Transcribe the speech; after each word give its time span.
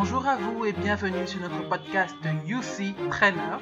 Bonjour 0.00 0.28
à 0.28 0.36
vous 0.36 0.64
et 0.64 0.72
bienvenue 0.72 1.26
sur 1.26 1.40
notre 1.40 1.68
podcast 1.68 2.14
UC 2.46 2.94
Trainer. 3.10 3.56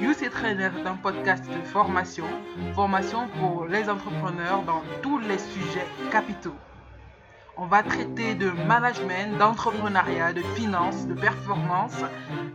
UC 0.00 0.30
Trainer 0.32 0.70
est 0.80 0.84
un 0.84 0.96
podcast 0.96 1.44
de 1.46 1.64
formation, 1.64 2.24
formation 2.74 3.28
pour 3.38 3.66
les 3.66 3.88
entrepreneurs 3.88 4.64
dans 4.64 4.82
tous 5.00 5.20
les 5.20 5.38
sujets 5.38 5.86
capitaux. 6.10 6.56
On 7.56 7.66
va 7.66 7.84
traiter 7.84 8.34
de 8.34 8.50
management, 8.50 9.38
d'entrepreneuriat, 9.38 10.32
de 10.32 10.42
finances, 10.56 11.06
de 11.06 11.14
performance, 11.14 12.02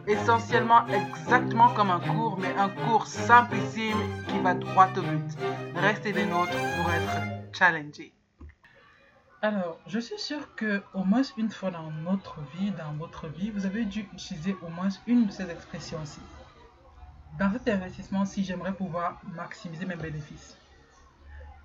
essentiellement 0.07 0.86
exactement 0.88 1.70
comme 1.70 1.89
un 1.89 2.02
cours, 2.02 2.38
mais 2.38 2.54
un 2.59 2.68
cours 2.68 3.07
simplissime 3.07 3.98
qui 4.27 4.39
va 4.39 4.55
droit 4.55 4.89
au 4.98 5.02
but. 5.04 5.38
Restez 5.77 6.11
des 6.11 6.25
nôtres 6.25 6.52
pour 6.52 6.91
être 6.91 7.21
challengé. 7.54 8.11
Alors, 9.44 9.80
je 9.88 9.98
suis 9.98 10.20
sûr 10.20 10.54
que 10.55 10.84
au 10.94 11.04
moins 11.04 11.23
une 11.36 11.50
fois 11.50 11.71
dans 11.71 11.90
notre 11.90 12.41
vie, 12.54 12.70
dans 12.70 12.94
votre 12.94 13.28
vie, 13.28 13.50
vous 13.50 13.66
avez 13.66 13.86
dû 13.86 14.02
utiliser 14.13 14.55
au 14.62 14.70
moins 14.70 14.90
une 15.08 15.26
de 15.26 15.32
ces 15.32 15.49
expressions-ci. 15.49 16.22
Dans 17.40 17.52
cet 17.52 17.68
investissement-ci, 17.68 18.44
j'aimerais 18.44 18.73
pouvoir 18.73 19.20
maximiser 19.34 19.85
mes 19.85 19.96
bénéfices. 19.96 20.55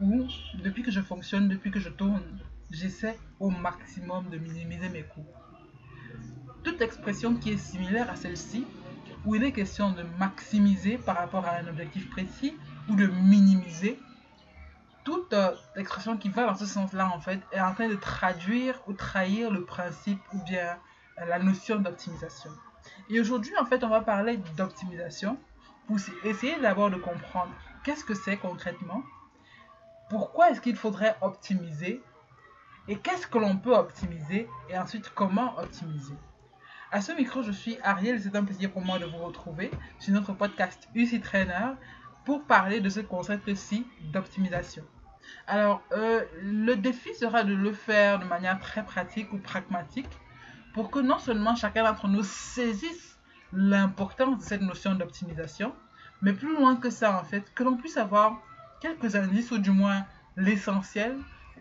Ou, 0.01 0.27
depuis 0.55 0.85
que 0.85 0.91
je 0.91 1.03
fonctionne, 1.03 1.49
depuis 1.49 1.71
que 1.71 1.79
je 1.79 1.91
tourne, 1.91 2.25
j'essaie 2.71 3.19
au 3.41 3.51
maximum 3.51 4.31
de 4.31 4.39
minimiser 4.39 4.89
mes 4.89 5.03
coûts. 5.03 5.27
Toute 6.65 6.81
expression 6.81 7.37
qui 7.37 7.51
est 7.51 7.59
similaire 7.59 8.09
à 8.09 8.17
celle-ci, 8.17 8.67
où 9.27 9.35
il 9.35 9.45
est 9.45 9.53
question 9.53 9.91
de 9.91 10.03
maximiser 10.19 10.97
par 10.97 11.17
rapport 11.17 11.45
à 11.45 11.57
un 11.57 11.67
objectif 11.69 12.09
précis 12.09 12.55
ou 12.89 12.97
de 12.97 13.07
minimiser, 13.07 13.99
toute 15.07 15.33
euh, 15.35 15.55
expression 15.77 16.17
qui 16.17 16.29
va 16.29 16.47
dans 16.47 16.57
ce 16.57 16.67
sens-là, 16.67 17.09
en 17.15 17.21
fait, 17.21 17.39
est 17.53 17.61
en 17.61 17.73
train 17.73 17.89
de 17.89 17.95
traduire 17.95 18.77
ou 18.89 18.93
trahir 18.93 19.53
le 19.53 19.65
principe 19.65 20.19
ou 20.33 20.43
bien 20.43 20.77
euh, 21.21 21.27
la 21.27 21.39
notion 21.39 21.77
d'optimisation. 21.77 22.51
Et 23.09 23.21
aujourd'hui, 23.21 23.53
en 23.61 23.65
fait, 23.65 23.85
on 23.85 23.89
va 23.89 24.01
parler 24.01 24.37
d'optimisation 24.57 25.39
pour 25.87 25.99
essayer 26.25 26.59
d'abord 26.61 26.91
de 26.91 26.97
comprendre 26.97 27.53
qu'est-ce 27.85 28.05
que 28.05 28.15
c'est 28.15 28.37
concrètement, 28.37 29.05
pourquoi 30.11 30.51
est-ce 30.51 30.61
qu'il 30.61 30.75
faudrait 30.75 31.17
optimiser 31.21 32.03
et 32.89 32.97
qu'est-ce 32.97 33.29
que 33.29 33.39
l'on 33.39 33.59
peut 33.59 33.77
optimiser 33.77 34.49
et 34.69 34.77
ensuite 34.77 35.13
comment 35.15 35.57
optimiser. 35.57 36.17
À 36.91 37.01
ce 37.01 37.13
micro, 37.13 37.43
je 37.43 37.53
suis 37.53 37.79
Ariel, 37.85 38.21
c'est 38.21 38.35
un 38.35 38.45
plaisir 38.45 38.73
pour 38.73 38.83
moi 38.83 38.99
de 38.99 39.05
vous 39.05 39.19
retrouver 39.19 39.71
sur 40.01 40.13
notre 40.15 40.33
podcast 40.33 40.89
UC 40.97 41.23
Trainer 41.23 41.75
pour 42.25 42.45
parler 42.45 42.81
de 42.81 42.89
ce 42.89 43.01
concept-ci 43.01 43.87
d'optimisation. 44.13 44.83
Alors, 45.47 45.83
euh, 45.93 46.25
le 46.43 46.75
défi 46.75 47.15
sera 47.15 47.45
de 47.45 47.55
le 47.55 47.73
faire 47.73 48.19
de 48.19 48.25
manière 48.25 48.59
très 48.61 48.85
pratique 48.85 49.33
ou 49.33 49.39
pragmatique 49.39 50.11
pour 50.73 50.91
que 50.91 50.99
non 50.99 51.19
seulement 51.19 51.55
chacun 51.55 51.85
d'entre 51.85 52.09
nous 52.09 52.23
saisisse 52.23 53.19
l'importance 53.53 54.39
de 54.39 54.43
cette 54.43 54.61
notion 54.61 54.95
d'optimisation, 54.95 55.73
mais 56.21 56.33
plus 56.33 56.55
loin 56.55 56.77
que 56.77 56.91
ça 56.91 57.19
en 57.19 57.25
fait, 57.25 57.53
que 57.55 57.63
l'on 57.63 57.77
puisse 57.77 57.97
avoir 57.97 58.43
quelques 58.81 59.17
indices 59.17 59.51
ou 59.53 59.59
du 59.59 59.71
moins 59.71 60.05
l'essentiel 60.37 61.17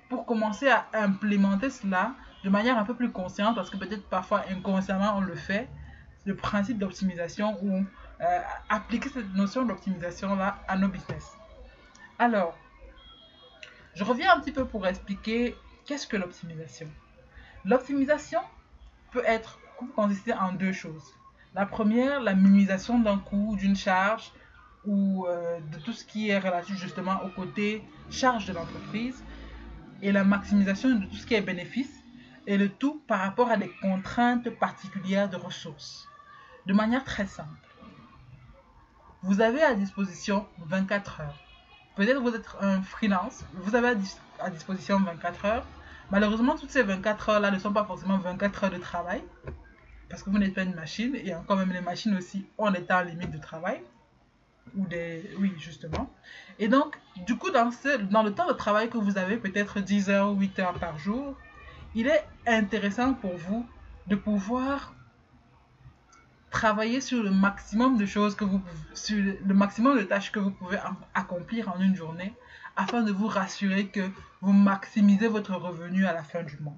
pour 0.09 0.25
commencer 0.25 0.67
à 0.67 0.87
implémenter 0.93 1.69
cela 1.69 2.15
de 2.43 2.49
manière 2.49 2.77
un 2.77 2.83
peu 2.83 2.93
plus 2.93 3.11
consciente, 3.11 3.55
parce 3.55 3.69
que 3.69 3.77
peut-être 3.77 4.07
parfois 4.09 4.43
inconsciemment 4.51 5.17
on 5.17 5.21
le 5.21 5.35
fait, 5.35 5.69
le 6.25 6.35
principe 6.35 6.77
d'optimisation 6.77 7.57
ou 7.63 7.85
euh, 8.21 8.39
appliquer 8.69 9.09
cette 9.09 9.33
notion 9.33 9.63
d'optimisation-là 9.65 10.57
à 10.67 10.77
nos 10.77 10.87
business. 10.87 11.33
Alors, 12.19 12.57
je 13.95 14.03
reviens 14.03 14.35
un 14.35 14.39
petit 14.39 14.51
peu 14.51 14.65
pour 14.65 14.85
expliquer 14.85 15.55
qu'est-ce 15.85 16.05
que 16.05 16.17
l'optimisation. 16.17 16.87
L'optimisation 17.63 18.41
peut 19.11 19.23
être 19.25 19.59
consister 19.95 20.33
en 20.33 20.51
deux 20.51 20.73
choses. 20.73 21.13
La 21.53 21.65
première, 21.65 22.21
la 22.21 22.35
minimisation 22.35 22.99
d'un 22.99 23.17
coût, 23.17 23.55
d'une 23.55 23.75
charge 23.75 24.31
ou 24.85 25.25
euh, 25.25 25.59
de 25.71 25.79
tout 25.79 25.93
ce 25.93 26.03
qui 26.03 26.29
est 26.29 26.39
relatif 26.39 26.77
justement 26.77 27.23
au 27.23 27.29
côté 27.29 27.83
charge 28.09 28.45
de 28.45 28.53
l'entreprise 28.53 29.23
et 30.01 30.11
la 30.11 30.25
maximisation 30.25 30.89
de 30.89 31.05
tout 31.05 31.15
ce 31.15 31.25
qui 31.25 31.33
est 31.33 31.41
bénéfice 31.41 32.03
et 32.47 32.57
le 32.57 32.69
tout 32.69 33.01
par 33.07 33.19
rapport 33.19 33.49
à 33.49 33.57
des 33.57 33.71
contraintes 33.81 34.49
particulières 34.49 35.29
de 35.29 35.37
ressources. 35.37 36.07
De 36.65 36.73
manière 36.73 37.03
très 37.03 37.25
simple. 37.25 37.49
Vous 39.23 39.41
avez 39.41 39.63
à 39.63 39.73
disposition 39.73 40.45
24 40.59 41.21
heures. 41.21 41.44
Peut-être 41.95 42.21
vous 42.21 42.35
êtes 42.35 42.47
un 42.59 42.81
freelance, 42.81 43.45
vous 43.53 43.75
avez 43.75 43.95
à, 44.39 44.49
disposition 44.49 44.99
24 44.99 45.45
heures. 45.45 45.65
Malheureusement, 46.11 46.55
toutes 46.55 46.71
ces 46.71 46.83
24 46.83 47.29
heures-là 47.29 47.51
ne 47.51 47.59
sont 47.59 47.71
pas 47.71 47.85
forcément 47.85 48.17
24 48.17 48.65
heures 48.65 48.71
de 48.71 48.77
travail, 48.77 49.23
parce 50.09 50.21
que 50.21 50.29
vous 50.29 50.37
n'êtes 50.37 50.53
pas 50.53 50.63
une 50.63 50.75
machine, 50.75 51.15
et 51.15 51.33
encore 51.33 51.57
même 51.57 51.71
les 51.71 51.81
machines 51.81 52.15
aussi 52.15 52.45
ont 52.57 52.69
des 52.69 52.83
temps 52.83 53.01
limite 53.01 53.31
de 53.31 53.37
travail 53.37 53.81
ou 54.75 54.85
des... 54.87 55.29
Oui, 55.39 55.53
justement. 55.57 56.11
Et 56.59 56.67
donc, 56.67 56.97
du 57.25 57.37
coup, 57.37 57.51
dans, 57.51 57.71
ce, 57.71 57.97
dans 57.97 58.23
le 58.23 58.33
temps 58.33 58.47
de 58.47 58.53
travail 58.53 58.89
que 58.89 58.97
vous 58.97 59.17
avez, 59.17 59.37
peut-être 59.37 59.79
10 59.79 60.09
heures 60.09 60.31
ou 60.31 60.35
8 60.39 60.59
heures 60.59 60.73
par 60.73 60.97
jour, 60.97 61.37
il 61.93 62.07
est 62.07 62.25
intéressant 62.45 63.13
pour 63.13 63.37
vous 63.37 63.65
de 64.07 64.15
pouvoir 64.15 64.94
travailler 66.55 67.01
sur 67.01 67.21
le 67.21 67.31
maximum 67.31 67.97
de 67.97 68.05
choses 68.05 68.33
que 68.33 68.45
vous 68.45 68.61
sur 68.93 69.21
le 69.45 69.53
maximum 69.53 69.97
de 69.97 70.03
tâches 70.03 70.31
que 70.31 70.39
vous 70.39 70.51
pouvez 70.51 70.79
accomplir 71.13 71.67
en 71.73 71.81
une 71.81 71.97
journée 71.97 72.33
afin 72.77 73.01
de 73.01 73.11
vous 73.11 73.27
rassurer 73.27 73.87
que 73.87 74.05
vous 74.39 74.53
maximisez 74.53 75.27
votre 75.27 75.53
revenu 75.53 76.05
à 76.05 76.13
la 76.13 76.23
fin 76.23 76.43
du 76.43 76.57
mois. 76.59 76.77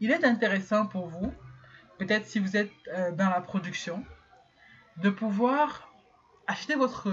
Il 0.00 0.10
est 0.10 0.24
intéressant 0.24 0.84
pour 0.86 1.06
vous, 1.06 1.32
peut-être 1.98 2.26
si 2.26 2.38
vous 2.38 2.54
êtes 2.54 2.70
euh, 2.88 3.12
dans 3.12 3.30
la 3.30 3.40
production, 3.40 4.04
de 4.98 5.08
pouvoir 5.08 5.90
achetez 6.46 6.74
votre 6.74 7.08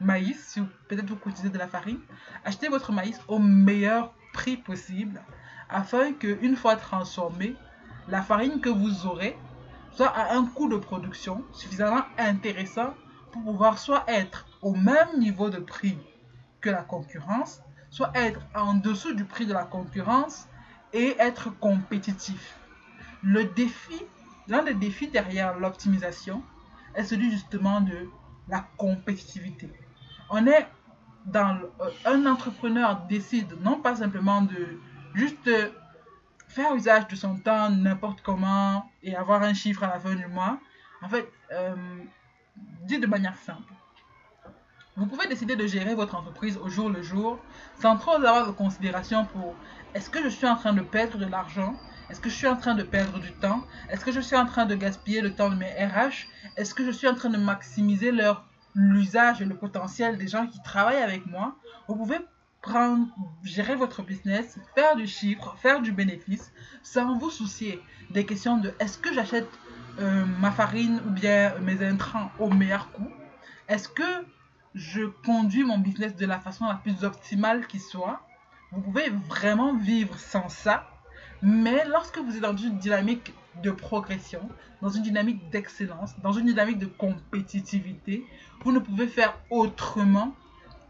maïs, 0.00 0.40
si 0.48 0.60
peut-être 0.88 1.08
vous 1.08 1.18
utilisez 1.26 1.50
de 1.50 1.58
la 1.58 1.68
farine, 1.68 2.00
achetez 2.44 2.68
votre 2.68 2.90
maïs 2.90 3.20
au 3.28 3.38
meilleur 3.38 4.12
prix 4.32 4.56
possible 4.56 5.22
afin 5.68 6.12
que 6.12 6.38
une 6.42 6.56
fois 6.56 6.74
transformé, 6.74 7.54
la 8.08 8.20
farine 8.20 8.60
que 8.60 8.68
vous 8.68 9.06
aurez 9.06 9.36
soit 9.92 10.08
à 10.08 10.34
un 10.34 10.46
coût 10.46 10.68
de 10.68 10.76
production 10.76 11.44
suffisamment 11.52 12.02
intéressant 12.18 12.94
pour 13.30 13.42
pouvoir 13.42 13.78
soit 13.78 14.04
être 14.08 14.46
au 14.60 14.74
même 14.74 15.18
niveau 15.18 15.50
de 15.50 15.58
prix 15.58 15.98
que 16.60 16.70
la 16.70 16.82
concurrence, 16.82 17.60
soit 17.90 18.12
être 18.14 18.40
en 18.54 18.74
dessous 18.74 19.14
du 19.14 19.24
prix 19.24 19.46
de 19.46 19.52
la 19.52 19.64
concurrence 19.64 20.48
et 20.92 21.16
être 21.18 21.50
compétitif. 21.58 22.56
Le 23.22 23.44
défi, 23.44 24.02
l'un 24.48 24.62
des 24.62 24.74
défis 24.74 25.08
derrière 25.08 25.58
l'optimisation 25.58 26.42
est 26.94 27.04
celui 27.04 27.30
justement 27.30 27.80
de 27.80 28.08
la 28.48 28.66
compétitivité. 28.76 29.70
On 30.30 30.46
est 30.46 30.66
dans 31.26 31.58
euh, 31.80 31.90
un 32.04 32.26
entrepreneur 32.26 33.02
décide 33.08 33.56
non 33.62 33.80
pas 33.80 33.96
simplement 33.96 34.42
de 34.42 34.80
juste 35.14 35.48
faire 36.52 36.74
usage 36.74 37.08
de 37.08 37.16
son 37.16 37.36
temps 37.36 37.70
n'importe 37.70 38.20
comment 38.22 38.90
et 39.02 39.16
avoir 39.16 39.42
un 39.42 39.54
chiffre 39.54 39.82
à 39.84 39.88
la 39.88 39.98
fin 39.98 40.14
du 40.14 40.26
mois. 40.26 40.58
En 41.00 41.08
fait, 41.08 41.26
euh, 41.50 41.74
dit 42.82 42.98
de 42.98 43.06
manière 43.06 43.36
simple. 43.36 43.72
Vous 44.96 45.06
pouvez 45.06 45.26
décider 45.26 45.56
de 45.56 45.66
gérer 45.66 45.94
votre 45.94 46.14
entreprise 46.14 46.58
au 46.58 46.68
jour 46.68 46.90
le 46.90 47.02
jour 47.02 47.38
sans 47.80 47.96
trop 47.96 48.12
avoir 48.12 48.46
de 48.46 48.52
considération 48.52 49.24
pour 49.24 49.54
est-ce 49.94 50.10
que 50.10 50.22
je 50.22 50.28
suis 50.28 50.46
en 50.46 50.56
train 50.56 50.74
de 50.74 50.82
perdre 50.82 51.16
de 51.16 51.26
l'argent 51.26 51.74
est-ce 52.10 52.20
que 52.20 52.28
je 52.28 52.34
suis 52.34 52.46
en 52.46 52.56
train 52.56 52.74
de 52.74 52.82
perdre 52.82 53.18
du 53.20 53.32
temps 53.32 53.62
Est-ce 53.88 54.04
que 54.04 54.12
je 54.12 54.20
suis 54.20 54.36
en 54.36 54.44
train 54.44 54.66
de 54.66 54.74
gaspiller 54.74 55.22
le 55.22 55.34
temps 55.34 55.48
de 55.48 55.54
mes 55.54 55.70
RH 55.70 56.26
Est-ce 56.58 56.74
que 56.74 56.84
je 56.84 56.90
suis 56.90 57.08
en 57.08 57.14
train 57.14 57.30
de 57.30 57.38
maximiser 57.38 58.12
l'usage 58.74 59.40
et 59.40 59.46
le 59.46 59.56
potentiel 59.56 60.18
des 60.18 60.28
gens 60.28 60.46
qui 60.46 60.60
travaillent 60.62 61.02
avec 61.02 61.24
moi 61.24 61.56
Vous 61.88 61.96
pouvez 61.96 62.18
prendre, 62.62 63.08
gérer 63.42 63.74
votre 63.74 64.02
business, 64.02 64.58
faire 64.74 64.96
du 64.96 65.06
chiffre, 65.06 65.56
faire 65.58 65.82
du 65.82 65.92
bénéfice, 65.92 66.52
sans 66.82 67.18
vous 67.18 67.30
soucier 67.30 67.82
des 68.10 68.24
questions 68.24 68.56
de 68.56 68.72
est-ce 68.78 68.98
que 68.98 69.12
j'achète 69.12 69.48
euh, 69.98 70.24
ma 70.40 70.50
farine 70.50 71.00
ou 71.06 71.10
bien 71.10 71.58
mes 71.58 71.84
intrants 71.84 72.30
au 72.38 72.48
meilleur 72.48 72.90
coût? 72.92 73.10
Est-ce 73.68 73.88
que 73.88 74.26
je 74.74 75.02
conduis 75.24 75.64
mon 75.64 75.78
business 75.78 76.16
de 76.16 76.24
la 76.24 76.38
façon 76.38 76.66
la 76.66 76.76
plus 76.76 77.04
optimale 77.04 77.66
qui 77.66 77.78
soit? 77.78 78.26
Vous 78.70 78.80
pouvez 78.80 79.10
vraiment 79.28 79.76
vivre 79.76 80.18
sans 80.18 80.48
ça 80.48 80.88
mais 81.42 81.84
lorsque 81.86 82.18
vous 82.18 82.36
êtes 82.36 82.42
dans 82.42 82.56
une 82.56 82.78
dynamique 82.78 83.34
de 83.62 83.72
progression, 83.72 84.48
dans 84.80 84.88
une 84.88 85.02
dynamique 85.02 85.50
d'excellence, 85.50 86.14
dans 86.20 86.32
une 86.32 86.46
dynamique 86.46 86.78
de 86.78 86.86
compétitivité, 86.86 88.24
vous 88.64 88.70
ne 88.70 88.78
pouvez 88.78 89.08
faire 89.08 89.36
autrement 89.50 90.36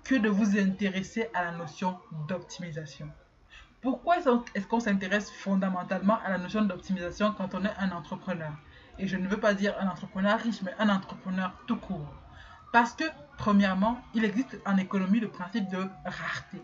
que 0.05 0.15
de 0.15 0.29
vous 0.29 0.59
intéresser 0.59 1.29
à 1.35 1.45
la 1.45 1.53
notion 1.53 1.99
d'optimisation. 2.29 3.09
Pourquoi 3.81 4.19
est-ce 4.19 4.67
qu'on 4.67 4.81
s'intéresse 4.81 5.31
fondamentalement 5.31 6.19
à 6.25 6.31
la 6.31 6.39
notion 6.39 6.63
d'optimisation 6.63 7.35
quand 7.37 7.55
on 7.55 7.65
est 7.65 7.75
un 7.79 7.91
entrepreneur? 7.91 8.53
Et 8.99 9.09
je 9.09 9.17
ne 9.17 9.27
veux 9.27 9.39
pas 9.41 9.55
dire 9.55 9.75
un 9.81 9.89
entrepreneur 9.89 10.39
riche, 10.39 10.63
mais 10.63 10.75
un 10.79 10.89
entrepreneur 10.89 11.53
tout 11.67 11.77
court. 11.77 12.15
Parce 12.73 12.93
que, 12.93 13.05
premièrement, 13.39 14.01
il 14.15 14.25
existe 14.25 14.59
en 14.65 14.77
économie 14.77 15.21
le 15.21 15.29
principe 15.29 15.69
de 15.69 15.89
rareté. 16.05 16.63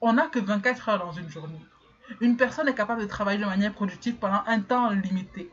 On 0.00 0.12
n'a 0.12 0.28
que 0.28 0.38
24 0.38 0.88
heures 0.88 0.98
dans 0.98 1.12
une 1.12 1.28
journée. 1.28 1.60
Une 2.20 2.36
personne 2.36 2.68
est 2.68 2.74
capable 2.74 3.02
de 3.02 3.06
travailler 3.06 3.40
de 3.40 3.44
manière 3.44 3.72
productive 3.72 4.14
pendant 4.14 4.42
un 4.46 4.60
temps 4.60 4.90
limité. 4.90 5.50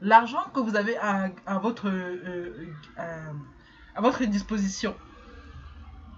L'argent 0.00 0.44
que 0.52 0.60
vous 0.60 0.76
avez 0.76 0.96
à, 0.98 1.30
votre, 1.62 1.88
euh, 1.88 2.68
euh, 2.98 3.32
à 3.94 4.00
votre 4.00 4.22
disposition 4.24 4.94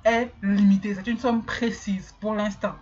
est 0.06 0.32
limité. 0.43 0.94
C'est 0.94 1.06
une 1.06 1.19
somme 1.19 1.43
précise 1.43 2.14
pour 2.20 2.35
l'instant. 2.35 2.75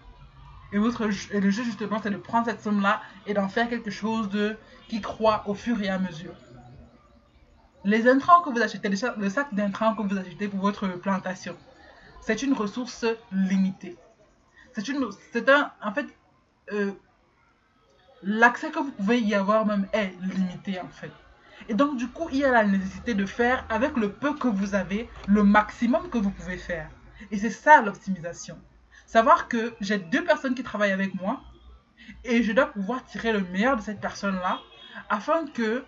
Et, 0.72 0.78
votre, 0.78 1.08
et 1.32 1.40
le 1.40 1.50
jeu, 1.50 1.64
justement, 1.64 2.00
c'est 2.02 2.10
de 2.10 2.16
prendre 2.16 2.46
cette 2.46 2.62
somme-là 2.62 3.00
et 3.26 3.34
d'en 3.34 3.48
faire 3.48 3.68
quelque 3.68 3.90
chose 3.90 4.28
de, 4.28 4.56
qui 4.88 5.00
croît 5.00 5.42
au 5.46 5.54
fur 5.54 5.80
et 5.82 5.88
à 5.88 5.98
mesure. 5.98 6.34
Les 7.84 8.08
intrants 8.08 8.42
que 8.42 8.50
vous 8.50 8.60
achetez, 8.60 8.88
le 8.88 9.30
sac 9.30 9.54
d'intrants 9.54 9.94
que 9.94 10.02
vous 10.02 10.16
achetez 10.16 10.48
pour 10.48 10.60
votre 10.60 10.88
plantation, 10.88 11.56
c'est 12.20 12.42
une 12.42 12.54
ressource 12.54 13.04
limitée. 13.30 13.96
C'est 14.72 14.88
une, 14.88 15.06
c'est 15.32 15.48
un, 15.48 15.70
en 15.82 15.92
fait, 15.92 16.06
euh, 16.72 16.92
l'accès 18.22 18.70
que 18.70 18.78
vous 18.78 18.90
pouvez 18.92 19.20
y 19.20 19.34
avoir 19.34 19.66
même 19.66 19.86
est 19.92 20.12
limité 20.22 20.80
en 20.80 20.88
fait. 20.88 21.12
Et 21.68 21.74
donc 21.74 21.96
du 21.96 22.08
coup, 22.08 22.28
il 22.32 22.38
y 22.38 22.44
a 22.44 22.50
la 22.50 22.64
nécessité 22.64 23.14
de 23.14 23.26
faire 23.26 23.64
avec 23.68 23.96
le 23.96 24.10
peu 24.10 24.34
que 24.34 24.48
vous 24.48 24.74
avez, 24.74 25.08
le 25.28 25.44
maximum 25.44 26.08
que 26.08 26.18
vous 26.18 26.30
pouvez 26.30 26.56
faire. 26.56 26.88
Et 27.30 27.38
c'est 27.38 27.50
ça 27.50 27.82
l'optimisation. 27.82 28.58
Savoir 29.06 29.48
que 29.48 29.74
j'ai 29.80 29.98
deux 29.98 30.24
personnes 30.24 30.54
qui 30.54 30.62
travaillent 30.62 30.92
avec 30.92 31.14
moi 31.14 31.40
et 32.24 32.42
je 32.42 32.52
dois 32.52 32.66
pouvoir 32.66 33.04
tirer 33.04 33.32
le 33.32 33.40
meilleur 33.40 33.76
de 33.76 33.82
cette 33.82 34.00
personne-là 34.00 34.60
afin 35.08 35.46
que 35.46 35.84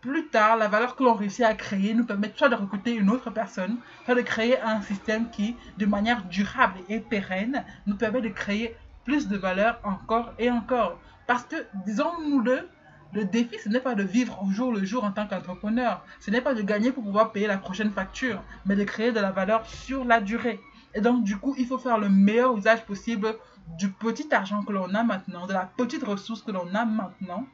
plus 0.00 0.28
tard, 0.28 0.56
la 0.56 0.68
valeur 0.68 0.94
que 0.94 1.02
l'on 1.02 1.14
réussit 1.14 1.44
à 1.44 1.54
créer 1.54 1.92
nous 1.92 2.06
permette 2.06 2.36
soit 2.38 2.48
de 2.48 2.54
recruter 2.54 2.94
une 2.94 3.10
autre 3.10 3.30
personne, 3.30 3.78
soit 4.04 4.14
de 4.14 4.20
créer 4.20 4.60
un 4.60 4.80
système 4.80 5.30
qui, 5.30 5.56
de 5.76 5.86
manière 5.86 6.24
durable 6.24 6.78
et 6.88 7.00
pérenne, 7.00 7.64
nous 7.86 7.96
permet 7.96 8.20
de 8.20 8.28
créer 8.28 8.76
plus 9.04 9.26
de 9.26 9.36
valeur 9.36 9.80
encore 9.82 10.32
et 10.38 10.50
encore. 10.50 11.00
Parce 11.26 11.44
que, 11.44 11.56
disons-nous-le, 11.84 12.68
le 13.12 13.24
défi, 13.24 13.58
ce 13.58 13.68
n'est 13.68 13.80
pas 13.80 13.94
de 13.94 14.02
vivre 14.02 14.42
au 14.42 14.50
jour 14.50 14.72
le 14.72 14.84
jour 14.84 15.04
en 15.04 15.12
tant 15.12 15.26
qu'entrepreneur. 15.26 16.04
Ce 16.20 16.30
n'est 16.30 16.42
pas 16.42 16.54
de 16.54 16.62
gagner 16.62 16.92
pour 16.92 17.02
pouvoir 17.02 17.32
payer 17.32 17.46
la 17.46 17.58
prochaine 17.58 17.90
facture, 17.90 18.42
mais 18.66 18.76
de 18.76 18.84
créer 18.84 19.12
de 19.12 19.20
la 19.20 19.30
valeur 19.30 19.66
sur 19.66 20.04
la 20.04 20.20
durée. 20.20 20.60
Et 20.94 21.00
donc, 21.00 21.24
du 21.24 21.36
coup, 21.36 21.54
il 21.58 21.66
faut 21.66 21.78
faire 21.78 21.98
le 21.98 22.08
meilleur 22.08 22.56
usage 22.56 22.84
possible 22.84 23.34
du 23.78 23.90
petit 23.90 24.32
argent 24.34 24.62
que 24.62 24.72
l'on 24.72 24.94
a 24.94 25.02
maintenant, 25.02 25.46
de 25.46 25.52
la 25.52 25.70
petite 25.76 26.04
ressource 26.04 26.42
que 26.42 26.50
l'on 26.50 26.74
a 26.74 26.84
maintenant, 26.84 27.46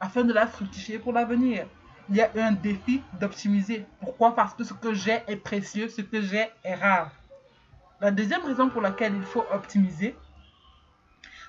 afin 0.00 0.24
de 0.24 0.32
la 0.32 0.46
fructifier 0.46 0.98
pour 0.98 1.12
l'avenir. 1.12 1.66
Il 2.08 2.16
y 2.16 2.22
a 2.22 2.30
un 2.34 2.52
défi 2.52 3.02
d'optimiser. 3.20 3.86
Pourquoi? 4.00 4.34
Parce 4.34 4.54
que 4.54 4.64
ce 4.64 4.74
que 4.74 4.94
j'ai 4.94 5.22
est 5.28 5.36
précieux, 5.36 5.88
ce 5.88 6.00
que 6.00 6.20
j'ai 6.20 6.48
est 6.64 6.74
rare. 6.74 7.12
La 8.00 8.10
deuxième 8.10 8.42
raison 8.42 8.68
pour 8.68 8.80
laquelle 8.80 9.14
il 9.14 9.22
faut 9.22 9.44
optimiser, 9.52 10.16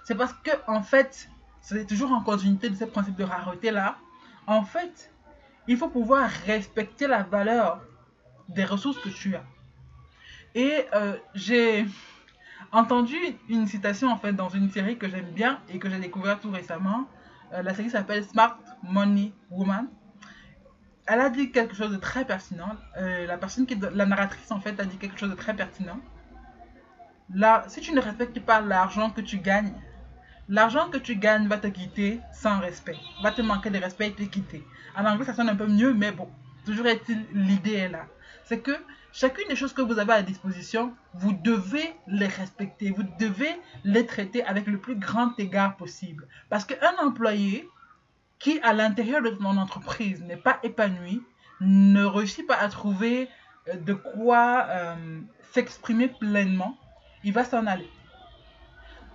c'est 0.04 0.16
parce 0.16 0.34
que, 0.34 0.52
en 0.68 0.84
fait, 0.84 1.30
c'est 1.62 1.86
toujours 1.86 2.12
en 2.12 2.22
continuité 2.22 2.70
de 2.70 2.76
ce 2.76 2.86
principe 2.86 3.16
de 3.16 3.24
rareté-là. 3.24 3.98
En 4.48 4.64
fait, 4.64 5.12
il 5.68 5.78
faut 5.78 5.88
pouvoir 5.90 6.30
respecter 6.46 7.08
la 7.08 7.24
valeur 7.24 7.82
des 8.50 8.66
ressources 8.66 8.98
que 8.98 9.10
tu 9.10 9.36
as. 9.36 9.44
Et 10.56 10.86
euh, 10.94 11.16
j'ai 11.34 11.86
entendu 12.72 13.16
une 13.48 13.68
citation 13.68 14.10
en 14.10 14.18
fait 14.18 14.34
dans 14.34 14.50
une 14.50 14.70
série 14.70 14.98
que 14.98 15.08
j'aime 15.08 15.32
bien 15.32 15.60
et 15.70 15.80
que 15.80 15.90
j'ai 15.90 16.00
découvert 16.00 16.40
tout 16.40 16.52
récemment. 16.52 17.08
Euh, 17.54 17.62
la 17.62 17.74
série 17.74 17.90
s'appelle 17.90 18.24
Smart 18.24 18.58
Money 18.84 19.32
Woman. 19.50 19.88
Elle 21.06 21.20
a 21.20 21.30
dit 21.30 21.52
quelque 21.52 21.76
chose 21.76 21.92
de 21.92 21.98
très 21.98 22.26
pertinent. 22.26 22.76
Euh, 22.98 23.26
la 23.28 23.38
personne 23.38 23.66
qui, 23.66 23.76
la 23.76 24.06
narratrice 24.06 24.52
en 24.52 24.60
fait, 24.60 24.80
a 24.80 24.86
dit 24.86 24.98
quelque 24.98 25.20
chose 25.20 25.30
de 25.30 25.36
très 25.36 25.56
pertinent. 25.56 26.00
Là, 27.34 27.64
si 27.68 27.82
tu 27.82 27.94
ne 27.94 28.02
respectes 28.02 28.40
pas 28.42 28.62
l'argent 28.62 29.10
que 29.10 29.22
tu 29.22 29.38
gagnes, 29.38 29.74
l'argent 30.52 30.90
que 30.90 30.98
tu 30.98 31.16
gagnes 31.16 31.48
va 31.48 31.58
te 31.58 31.68
quitter 31.68 32.20
sans 32.34 32.60
respect, 32.60 32.98
va 33.24 33.32
te 33.32 33.42
manquer 33.42 33.70
de 33.70 33.80
respect 33.80 34.08
et 34.08 34.14
te 34.14 34.24
quitter. 34.24 34.64
En 34.96 35.06
anglais, 35.06 35.26
ça 35.26 35.34
sonne 35.34 35.50
un 35.50 35.56
peu 35.56 35.66
mieux, 35.66 35.94
mais 35.94 36.12
bon, 36.12 36.30
toujours 36.66 36.88
est-il, 36.88 37.26
l'idée 37.34 37.76
est 37.76 37.90
là. 37.90 38.06
C'est 38.44 38.60
que 38.60 38.74
chacune 39.14 39.48
des 39.48 39.56
choses 39.56 39.72
que 39.72 39.82
vous 39.82 39.98
avez 39.98 40.12
à 40.12 40.22
disposition, 40.22 40.94
vous 41.14 41.32
devez 41.32 41.94
les 42.06 42.28
respecter, 42.28 42.92
vous 42.92 43.06
devez 43.18 43.50
les 43.86 44.06
traiter 44.06 44.44
avec 44.44 44.68
le 44.68 44.78
plus 44.78 44.96
grand 44.96 45.40
égard 45.40 45.78
possible. 45.78 46.28
Parce 46.50 46.66
qu'un 46.66 46.98
employé 47.02 47.68
qui, 48.38 48.60
à 48.60 48.74
l'intérieur 48.74 49.22
de 49.22 49.30
ton 49.30 49.56
entreprise, 49.58 50.22
n'est 50.22 50.36
pas 50.36 50.60
épanoui, 50.64 51.24
ne 51.62 52.04
réussit 52.04 52.46
pas 52.46 52.58
à 52.58 52.68
trouver 52.68 53.30
euh, 53.70 53.76
de 53.78 53.94
quoi 53.94 54.66
euh, 54.68 55.22
s'exprimer 55.54 56.10
pleinement, 56.10 56.78
il 57.24 57.32
va 57.32 57.46
s'en 57.46 57.68
aller. 57.68 57.90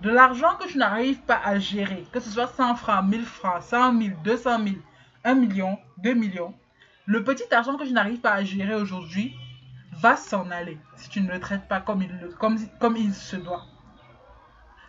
De 0.01 0.11
l'argent 0.11 0.55
que 0.59 0.67
tu 0.67 0.77
n'arrives 0.77 1.21
pas 1.21 1.41
à 1.43 1.57
gérer, 1.57 2.05
que 2.11 2.19
ce 2.19 2.29
soit 2.29 2.47
100 2.47 2.75
francs, 2.75 3.03
1000 3.05 3.25
francs, 3.25 3.63
100 3.63 3.99
000, 3.99 4.15
200 4.23 4.63
000, 4.63 4.75
1 5.23 5.33
million, 5.33 5.79
2 5.97 6.13
millions, 6.13 6.53
le 7.07 7.23
petit 7.23 7.51
argent 7.51 7.77
que 7.77 7.85
tu 7.85 7.93
n'arrives 7.93 8.19
pas 8.19 8.33
à 8.33 8.43
gérer 8.43 8.75
aujourd'hui 8.75 9.33
va 9.93 10.15
s'en 10.15 10.51
aller 10.51 10.77
si 10.97 11.09
tu 11.09 11.21
ne 11.21 11.31
le 11.31 11.39
traites 11.39 11.67
pas 11.67 11.79
comme 11.79 12.03
il, 12.03 13.13
se 13.13 13.35
doit. 13.37 13.65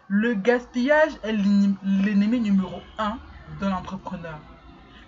Le 0.09 0.35
gaspillage 0.35 1.13
est 1.23 1.33
l'ennemi 1.33 2.41
numéro 2.41 2.83
un 2.99 3.19
de 3.61 3.67
l'entrepreneur. 3.67 4.39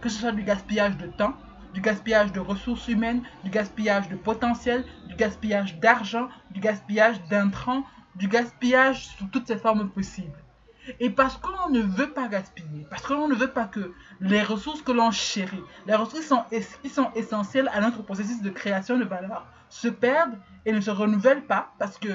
Que 0.00 0.08
ce 0.08 0.20
soit 0.20 0.32
du 0.32 0.44
gaspillage 0.44 0.97
de 0.97 1.08
temps, 1.08 1.35
du 1.75 1.81
gaspillage 1.81 2.32
de 2.32 2.41
ressources 2.41 2.88
humaines, 2.88 3.23
du 3.44 3.50
gaspillage 3.50 4.08
de 4.08 4.17
potentiel, 4.17 4.87
du 5.08 5.17
gaspillage 5.17 5.79
d'argent, 5.79 6.29
du 6.52 6.61
gaspillage 6.61 7.20
d'intrants, 7.29 7.85
du 8.16 8.28
gaspillage 8.28 9.06
sous 9.16 9.26
toutes 9.26 9.46
ses 9.46 9.56
formes 9.56 9.88
possibles. 9.88 10.38
Et 10.98 11.10
parce 11.10 11.36
que 11.36 11.48
l'on 11.48 11.70
ne 11.70 11.82
veut 11.82 12.10
pas 12.10 12.28
gaspiller, 12.28 12.86
parce 12.88 13.02
que 13.02 13.12
l'on 13.12 13.28
ne 13.28 13.34
veut 13.34 13.50
pas 13.50 13.66
que 13.66 13.92
les 14.20 14.42
ressources 14.42 14.82
que 14.82 14.92
l'on 14.92 15.10
chérit, 15.10 15.62
les 15.86 15.94
ressources 15.94 16.22
qui 16.22 16.28
sont, 16.28 16.44
qui 16.82 16.88
sont 16.88 17.10
essentielles 17.14 17.70
à 17.72 17.80
notre 17.80 18.02
processus 18.02 18.40
de 18.42 18.50
création 18.50 18.98
de 18.98 19.04
valeur, 19.04 19.46
se 19.68 19.88
perdent 19.88 20.38
et 20.66 20.72
ne 20.72 20.80
se 20.80 20.90
renouvellent 20.90 21.44
pas, 21.46 21.72
parce 21.78 21.98
que 21.98 22.08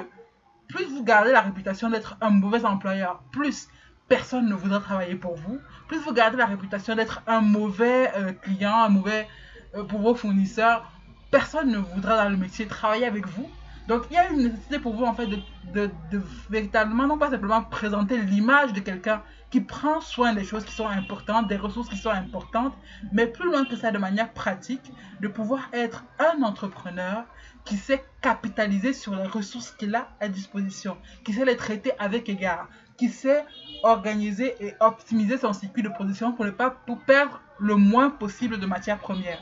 plus 0.68 0.86
vous 0.86 1.03
gardez 1.03 1.31
la 1.31 1.42
réputation 1.42 1.89
d'être 1.89 2.18
un 2.21 2.31
mauvais 2.31 2.65
employeur, 2.65 3.21
plus 3.31 3.69
personne 4.07 4.48
ne 4.48 4.56
voudra 4.56 4.80
travailler 4.80 5.15
pour 5.15 5.36
vous, 5.36 5.59
plus 5.88 5.98
vous 6.00 6.13
gardez 6.13 6.38
la 6.38 6.45
réputation 6.45 6.95
d'être 6.95 7.21
un 7.27 7.41
mauvais 7.41 8.12
euh, 8.15 8.33
client, 8.33 8.83
un 8.83 8.89
mauvais 8.89 9.27
euh, 9.75 9.83
pour 9.83 10.01
vos 10.01 10.15
fournisseurs, 10.15 10.91
personne 11.31 11.71
ne 11.71 11.77
voudra 11.77 12.24
dans 12.24 12.30
le 12.30 12.38
métier 12.38 12.68
travailler 12.68 13.06
avec 13.06 13.27
vous. 13.27 13.50
Donc 13.88 14.04
il 14.10 14.16
y 14.16 14.18
a 14.18 14.30
une 14.30 14.44
nécessité 14.44 14.80
pour 14.80 14.96
vous 14.96 15.04
en 15.04 15.14
fait 15.14 15.28
de, 15.28 15.92
de, 16.12 16.22
véritablement, 16.50 17.06
non 17.06 17.18
pas 17.18 17.30
simplement 17.30 17.62
présenter 17.62 18.18
l'image 18.18 18.74
de 18.74 18.80
quelqu'un 18.80 19.22
qui 19.52 19.62
prend 19.62 20.02
soin 20.02 20.34
des 20.34 20.44
choses 20.44 20.66
qui 20.66 20.74
sont 20.74 20.88
importantes, 20.88 21.48
des 21.48 21.56
ressources 21.56 21.90
qui 21.90 21.98
sont 21.98 22.10
importantes, 22.10 22.74
mais 23.12 23.27
plus 23.27 23.46
loin 23.46 23.63
que 23.65 23.75
ça 23.75 23.92
de 23.92 23.98
manière 23.98 24.34
pratique, 24.34 24.92
de 25.22 25.27
pouvoir 25.27 25.70
être 25.72 26.04
un 26.20 26.42
entrepreneur 26.42 27.25
qui 27.63 27.77
sait 27.77 28.04
capitaliser 28.22 28.94
sur 28.94 29.15
les 29.15 29.27
ressources 29.27 29.72
qu'il 29.72 29.94
a 29.96 30.10
à 30.20 30.30
disposition, 30.30 30.98
qui 31.24 31.34
sait 31.34 31.46
les 31.46 31.56
traiter 31.56 31.92
avec 32.00 32.27
égard, 32.27 32.70
qui 32.98 33.10
sait 33.10 33.46
organiser 33.84 34.56
et 34.60 34.74
optimiser 34.80 35.38
son 35.38 35.54
circuit 35.54 35.84
de 35.84 35.89
production 35.89 36.32
pour 36.34 36.46
ne 36.46 36.51
pas 36.51 36.72
pour 36.72 37.00
perdre 37.01 37.42
le 37.60 37.75
moins 37.75 38.10
possible 38.10 38.60
de 38.60 38.65
matières 38.65 39.00
premières. 39.00 39.42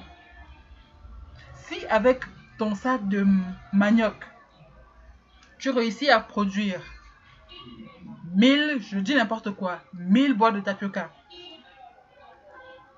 Si 1.56 1.86
avec 1.88 2.24
ton 2.58 2.76
sac 2.76 3.08
de 3.08 3.26
manioc, 3.72 4.16
tu 5.64 5.70
réussis 5.70 6.10
à 6.10 6.20
produire 6.20 6.82
1000, 8.36 8.80
je 8.82 9.00
dis 9.00 9.16
n'importe 9.16 9.52
quoi, 9.52 9.80
1000 9.94 10.34
boîtes 10.34 10.56
de 10.56 10.60
tapioca, 10.60 11.10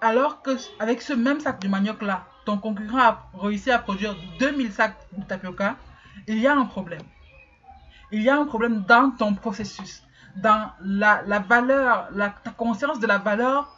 alors 0.02 0.42
que 0.42 0.58
avec 0.80 1.04
ce 1.04 1.14
même 1.14 1.40
sac 1.40 1.60
de 1.60 1.68
manioc 1.68 2.02
là, 2.02 2.26
ton 2.44 2.58
concurrent 2.58 2.98
a 2.98 3.30
réussi 3.40 3.70
à 3.70 3.78
produire 3.78 4.16
2000 4.40 4.74
sacs 4.74 4.98
de 5.12 5.24
tapioca, 5.26 5.76
il 6.28 6.40
y 6.40 6.48
a 6.48 6.56
un 6.56 6.66
problème. 6.66 7.04
Il 8.12 8.24
y 8.24 8.30
a 8.30 8.36
un 8.36 8.46
problème 8.46 8.84
dans 8.88 9.12
ton 9.12 9.36
processus, 9.36 10.02
dans 10.36 10.72
la, 10.82 11.22
valeur, 11.48 12.08
la, 12.14 12.30
ta 12.30 12.50
conscience 12.50 13.00
de 13.00 13.06
la 13.06 13.20
valeur 13.20 13.78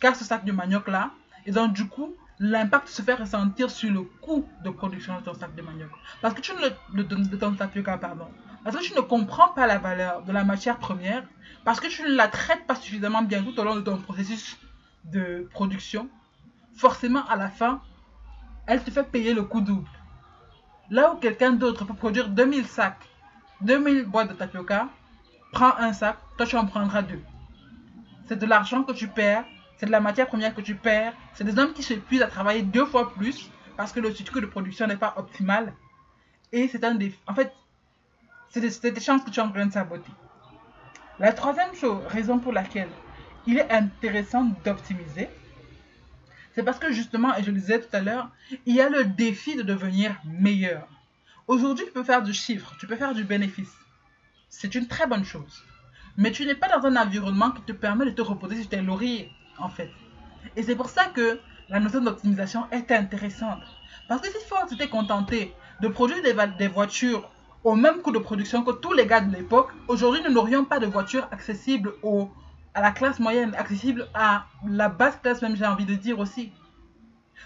qu'a 0.00 0.14
ce 0.14 0.24
sac 0.24 0.44
de 0.44 0.52
manioc 0.52 0.86
là. 0.86 1.10
Et 1.44 1.50
donc, 1.50 1.72
du 1.72 1.88
coup, 1.88 2.14
l'impact 2.40 2.88
se 2.88 3.02
fait 3.02 3.14
ressentir 3.14 3.70
sur 3.70 3.90
le 3.90 4.02
coût 4.02 4.46
de 4.64 4.70
production 4.70 5.18
de 5.18 5.24
ton 5.24 5.34
sac 5.34 5.54
de 5.54 5.62
manioc. 5.62 5.90
Parce 6.20 6.34
que 6.34 6.40
tu 6.40 6.52
ne 6.52 7.02
de 7.02 7.36
ton 7.36 7.54
tapioca, 7.54 7.98
pardon. 7.98 8.28
Parce 8.64 8.76
que 8.76 8.82
tu 8.82 8.94
ne 8.94 9.00
comprends 9.00 9.48
pas 9.48 9.66
la 9.66 9.78
valeur 9.78 10.22
de 10.22 10.32
la 10.32 10.44
matière 10.44 10.78
première, 10.78 11.24
parce 11.64 11.80
que 11.80 11.88
tu 11.88 12.02
ne 12.02 12.14
la 12.14 12.28
traites 12.28 12.66
pas 12.66 12.74
suffisamment 12.74 13.22
bien 13.22 13.42
tout 13.42 13.58
au 13.58 13.64
long 13.64 13.76
de 13.76 13.80
ton 13.80 13.98
processus 13.98 14.58
de 15.04 15.48
production, 15.52 16.08
forcément 16.76 17.26
à 17.28 17.36
la 17.36 17.48
fin, 17.48 17.80
elle 18.66 18.82
te 18.82 18.90
fait 18.90 19.04
payer 19.04 19.34
le 19.34 19.42
coût 19.42 19.60
double. 19.60 19.88
Là 20.90 21.12
où 21.12 21.16
quelqu'un 21.16 21.52
d'autre 21.52 21.84
peut 21.84 21.94
produire 21.94 22.28
2000 22.28 22.66
sacs, 22.66 23.08
2000 23.62 24.04
boîtes 24.04 24.28
de 24.28 24.34
tapioca, 24.34 24.88
prends 25.52 25.76
un 25.76 25.92
sac, 25.92 26.18
toi 26.36 26.46
tu 26.46 26.56
en 26.56 26.66
prendras 26.66 27.02
deux. 27.02 27.22
C'est 28.26 28.38
de 28.38 28.46
l'argent 28.46 28.82
que 28.82 28.92
tu 28.92 29.08
perds 29.08 29.44
c'est 29.78 29.86
de 29.86 29.92
la 29.92 30.00
matière 30.00 30.26
première 30.26 30.54
que 30.54 30.60
tu 30.60 30.74
perds, 30.74 31.14
c'est 31.34 31.44
des 31.44 31.58
hommes 31.58 31.72
qui 31.72 31.82
s'épuisent 31.82 32.22
à 32.22 32.26
travailler 32.26 32.62
deux 32.62 32.84
fois 32.84 33.12
plus 33.12 33.48
parce 33.76 33.92
que 33.92 34.00
le 34.00 34.12
cycle 34.12 34.40
de 34.40 34.46
production 34.46 34.88
n'est 34.88 34.96
pas 34.96 35.14
optimal. 35.16 35.72
Et 36.52 36.66
c'est 36.68 36.82
un 36.82 36.96
des... 36.96 37.14
En 37.28 37.34
fait, 37.34 37.52
c'est 38.50 38.60
des, 38.60 39.00
chances 39.00 39.22
que 39.22 39.30
tu 39.30 39.38
es 39.38 39.42
en 39.42 39.50
train 39.50 39.66
de 39.66 39.72
saboter. 39.72 40.10
La 41.20 41.32
troisième 41.32 41.70
raison 42.08 42.38
pour 42.40 42.52
laquelle 42.52 42.88
il 43.46 43.58
est 43.58 43.70
intéressant 43.70 44.50
d'optimiser, 44.64 45.28
c'est 46.54 46.64
parce 46.64 46.80
que 46.80 46.90
justement, 46.90 47.36
et 47.36 47.44
je 47.44 47.50
le 47.50 47.60
disais 47.60 47.80
tout 47.80 47.96
à 47.96 48.00
l'heure, 48.00 48.30
il 48.66 48.74
y 48.74 48.80
a 48.80 48.88
le 48.88 49.04
défi 49.04 49.54
de 49.54 49.62
devenir 49.62 50.16
meilleur. 50.24 50.88
Aujourd'hui, 51.46 51.84
tu 51.84 51.92
peux 51.92 52.02
faire 52.02 52.22
du 52.22 52.32
chiffre, 52.32 52.74
tu 52.80 52.86
peux 52.88 52.96
faire 52.96 53.14
du 53.14 53.22
bénéfice. 53.22 53.72
C'est 54.48 54.74
une 54.74 54.88
très 54.88 55.06
bonne 55.06 55.24
chose. 55.24 55.62
Mais 56.16 56.32
tu 56.32 56.44
n'es 56.46 56.56
pas 56.56 56.68
dans 56.68 56.84
un 56.84 56.96
environnement 56.96 57.52
qui 57.52 57.62
te 57.62 57.72
permet 57.72 58.06
de 58.06 58.10
te 58.10 58.22
reposer 58.22 58.60
sur 58.60 58.68
tes 58.68 58.82
lauriers, 58.82 59.30
en 59.60 59.68
fait. 59.68 59.90
Et 60.56 60.62
c'est 60.62 60.76
pour 60.76 60.88
ça 60.88 61.06
que 61.06 61.40
la 61.68 61.80
notion 61.80 62.00
d'optimisation 62.00 62.64
est 62.70 62.90
intéressante. 62.90 63.62
Parce 64.08 64.20
que 64.20 64.28
si 64.28 64.44
Ford 64.46 64.68
s'était 64.68 64.88
contenté 64.88 65.54
de 65.80 65.88
produire 65.88 66.22
des, 66.22 66.68
voitures 66.68 67.30
au 67.64 67.74
même 67.74 68.00
coût 68.00 68.10
de 68.10 68.18
production 68.18 68.62
que 68.62 68.72
tous 68.72 68.92
les 68.92 69.06
gars 69.06 69.20
de 69.20 69.34
l'époque, 69.34 69.68
aujourd'hui 69.86 70.22
nous 70.24 70.32
n'aurions 70.32 70.64
pas 70.64 70.78
de 70.78 70.86
voitures 70.86 71.28
accessibles 71.30 71.92
au, 72.02 72.30
à 72.74 72.80
la 72.80 72.90
classe 72.90 73.20
moyenne, 73.20 73.54
accessibles 73.56 74.08
à 74.14 74.46
la 74.66 74.88
basse 74.88 75.18
classe 75.22 75.42
même 75.42 75.56
j'ai 75.56 75.66
envie 75.66 75.84
de 75.84 75.94
dire 75.94 76.18
aussi. 76.18 76.52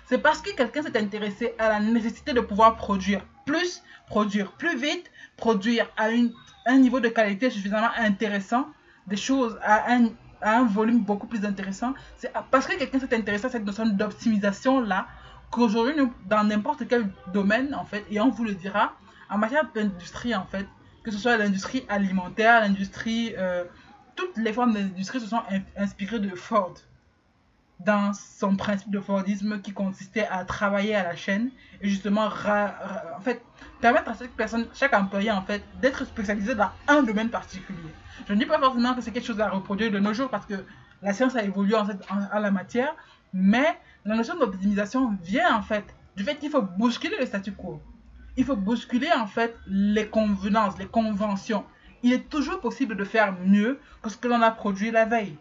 C'est 0.07 0.19
parce 0.19 0.40
que 0.40 0.54
quelqu'un 0.54 0.83
s'est 0.83 0.97
intéressé 0.97 1.54
à 1.59 1.69
la 1.69 1.81
nécessité 1.81 2.33
de 2.33 2.40
pouvoir 2.40 2.76
produire 2.76 3.25
plus, 3.45 3.83
produire 4.07 4.52
plus 4.52 4.76
vite, 4.76 5.11
produire 5.37 5.87
à 5.97 6.11
une 6.11 6.33
un 6.66 6.78
niveau 6.78 7.00
de 7.00 7.09
qualité 7.09 7.50
suffisamment 7.50 7.90
intéressant, 7.97 8.69
des 9.07 9.16
choses 9.16 9.59
à 9.62 9.92
un, 9.92 10.11
à 10.42 10.58
un 10.58 10.64
volume 10.64 11.00
beaucoup 11.00 11.26
plus 11.26 11.44
intéressant. 11.44 11.94
C'est 12.16 12.32
parce 12.50 12.66
que 12.66 12.76
quelqu'un 12.76 12.99
s'est 13.00 13.14
intéressé 13.14 13.46
à 13.46 13.50
cette 13.50 13.64
notion 13.64 13.87
d'optimisation-là 13.87 15.06
qu'aujourd'hui, 15.50 15.94
dans 16.28 16.44
n'importe 16.44 16.88
quel 16.88 17.08
domaine, 17.32 17.75
en 17.75 17.84
fait, 17.84 18.04
et 18.11 18.20
on 18.20 18.30
vous 18.30 18.44
le 18.44 18.54
dira, 18.54 18.94
en 19.30 19.38
matière 19.38 19.70
d'industrie, 19.75 20.34
en 20.34 20.46
fait, 20.46 20.66
que 21.02 21.11
ce 21.11 21.18
soit 21.18 21.37
l'industrie 21.37 21.84
alimentaire, 21.88 22.61
l'industrie, 22.61 23.34
euh, 23.37 23.64
toutes 24.16 24.37
les 24.37 24.52
formes 24.52 24.72
d'industrie 24.75 25.20
se 25.20 25.26
sont 25.26 25.42
inspirées 25.76 26.20
de 26.20 26.34
Ford 26.34 26.75
dans 27.85 28.12
son 28.12 28.57
principe 28.57 28.91
de 28.91 29.01
Fordisme 29.01 29.61
qui 29.61 29.73
consistait 29.73 30.27
à 30.31 30.45
travailler 30.45 30.95
à 30.95 31.03
la 31.03 31.17
chaîne 31.17 31.51
et 31.81 31.89
justement 31.89 32.27
en 32.27 33.21
permettre 33.81 34.11
à 34.11 34.15
chaque 34.15 34.31
personne, 34.31 34.67
chaque 34.75 34.95
employé 34.95 35.31
en 35.31 35.43
fait 35.43 35.62
d'être 35.81 36.05
spécialisé 36.05 36.55
dans 36.55 36.71
un 36.89 37.03
domaine 37.03 37.29
particulier. 37.29 37.79
Je 38.29 38.33
ne 38.33 38.39
dis 38.39 38.47
pas 38.47 38.59
forcément 38.59 38.95
que 38.95 39.01
c'est 39.01 39.11
quelque 39.11 39.27
chose 39.27 39.41
à 39.41 39.49
reproduire 39.49 39.91
de 39.91 39.99
nos 39.99 40.15
jours 40.15 40.31
parce 40.31 40.47
que 40.47 40.65
la 41.03 41.12
science 41.12 41.35
a 41.35 41.43
évolué 41.43 41.75
en, 41.75 41.85
fait, 41.85 41.99
en, 42.11 42.39
la 42.39 42.51
matière, 42.51 42.95
mais 43.33 43.79
la 44.05 44.15
notion 44.15 44.37
d'optimisation 44.37 45.17
vient 45.23 45.57
en 45.57 45.62
fait 45.62 45.85
du 46.17 46.25
fait 46.25 46.37
qu'il 46.37 46.51
faut 46.51 46.62
bousculer 46.62 47.17
le 47.19 47.27
statu 47.27 47.53
quo. 47.53 47.81
Il 48.37 48.45
faut 48.45 48.57
bousculer 48.57 49.11
en 49.12 49.27
fait 49.27 49.57
les 49.67 50.07
convenances, 50.07 50.79
les 50.79 50.87
conventions. 50.87 51.65
Il 52.03 52.12
est 52.12 52.29
toujours 52.29 52.61
possible 52.61 52.97
de 52.97 53.05
faire 53.05 53.35
mieux 53.45 53.79
que 54.03 54.11
ce 54.11 54.17
que 54.17 54.29
l'on 54.29 54.43
a 54.43 54.51
produit 54.51 54.91
la 54.91 55.05
veille. 55.05 55.37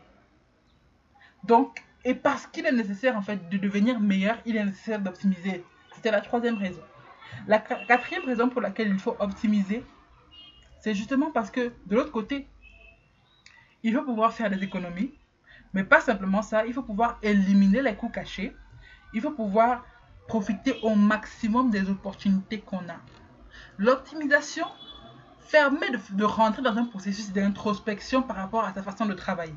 Donc, 1.44 1.84
et 2.04 2.16
parce 2.16 2.48
qu'il 2.48 2.66
est 2.66 2.72
nécessaire 2.72 3.16
en 3.16 3.22
fait 3.22 3.50
de 3.50 3.58
devenir 3.58 4.00
meilleur, 4.00 4.38
il 4.46 4.58
est 4.58 4.64
nécessaire 4.64 5.00
d'optimiser. 5.00 5.64
C'était 5.94 6.12
la 6.12 6.22
troisième 6.22 6.58
raison. 6.58 6.82
La 7.48 7.60
quatrième 7.60 8.26
raison 8.26 8.50
pour 8.50 8.62
laquelle 8.62 8.90
il 8.90 9.00
faut 9.00 9.16
optimiser, 9.20 9.86
c'est 10.80 10.96
justement 10.96 11.32
parce 11.32 11.52
que 11.52 11.72
de 11.86 11.96
l'autre 11.96 12.12
côté, 12.12 12.48
il 13.84 13.94
faut 13.94 14.04
pouvoir 14.04 14.34
faire 14.34 14.50
des 14.50 14.64
économies, 14.64 15.14
mais 15.74 15.84
pas 15.84 16.02
simplement 16.02 16.42
ça, 16.42 16.66
il 16.66 16.74
faut 16.74 16.84
pouvoir 16.84 17.20
éliminer 17.22 17.82
les 17.82 17.96
coûts 17.96 18.10
cachés, 18.10 18.56
il 19.14 19.22
faut 19.22 19.32
pouvoir 19.32 19.86
profiter 20.28 20.80
au 20.82 20.96
maximum 20.96 21.70
des 21.70 21.90
opportunités 21.90 22.60
qu'on 22.60 22.90
a. 22.90 23.00
L'optimisation 23.78 24.66
permet 25.52 25.90
de, 25.92 26.00
de, 26.12 26.24
rentrer 26.24 26.62
dans 26.62 26.76
un 26.78 26.86
processus 26.86 27.32
d'introspection 27.32 28.22
par 28.22 28.38
rapport 28.38 28.64
à 28.64 28.74
sa 28.74 28.82
façon 28.82 29.06
de 29.06 29.14
travailler, 29.14 29.54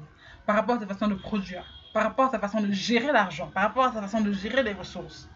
par 0.47 0.57
rapport 0.57 0.77
à 0.77 0.81
sa 0.81 0.87
façon 0.87 1.07
de 1.07 1.15
produire, 1.15 1.65
par 1.95 2.03
rapport 2.03 2.27
à 2.27 2.31
sa 2.33 2.41
façon 2.41 2.61
de 2.61 2.73
gérer 2.73 3.13
l'argent, 3.13 3.47
par 3.55 3.63
rapport 3.63 3.85
à 3.85 3.93
sa 3.93 4.03
façon 4.03 4.21
de 4.21 4.33
gérer 4.33 4.65
les 4.65 4.73
ressources. 4.73 5.29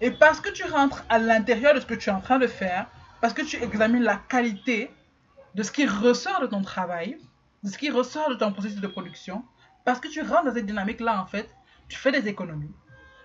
Et 0.00 0.10
parce 0.10 0.40
que 0.40 0.48
tu 0.48 0.64
rentres 0.64 1.04
à 1.10 1.18
l'intérieur 1.18 1.74
de 1.74 1.80
ce 1.80 1.86
que 1.86 1.94
tu 1.94 2.08
es 2.08 2.12
en 2.12 2.22
train 2.22 2.38
de 2.38 2.46
faire, 2.46 2.86
parce 3.20 3.34
que 3.34 3.42
tu 3.42 3.62
examines 3.62 4.02
la 4.02 4.16
qualité 4.16 4.90
de 5.54 5.62
ce 5.62 5.70
qui 5.70 5.86
ressort 5.86 6.40
de 6.40 6.46
ton 6.46 6.62
travail, 6.62 7.18
de 7.62 7.68
ce 7.68 7.76
qui 7.76 7.90
ressort 7.90 8.30
de 8.30 8.34
ton 8.34 8.50
processus 8.50 8.80
de 8.80 8.86
production, 8.86 9.44
parce 9.84 10.00
que 10.00 10.08
tu 10.08 10.22
rentres 10.22 10.46
dans 10.46 10.54
cette 10.54 10.64
dynamique-là, 10.64 11.20
en 11.20 11.26
fait, 11.26 11.50
tu 11.88 11.98
fais 11.98 12.12
des 12.12 12.26
économies 12.28 12.74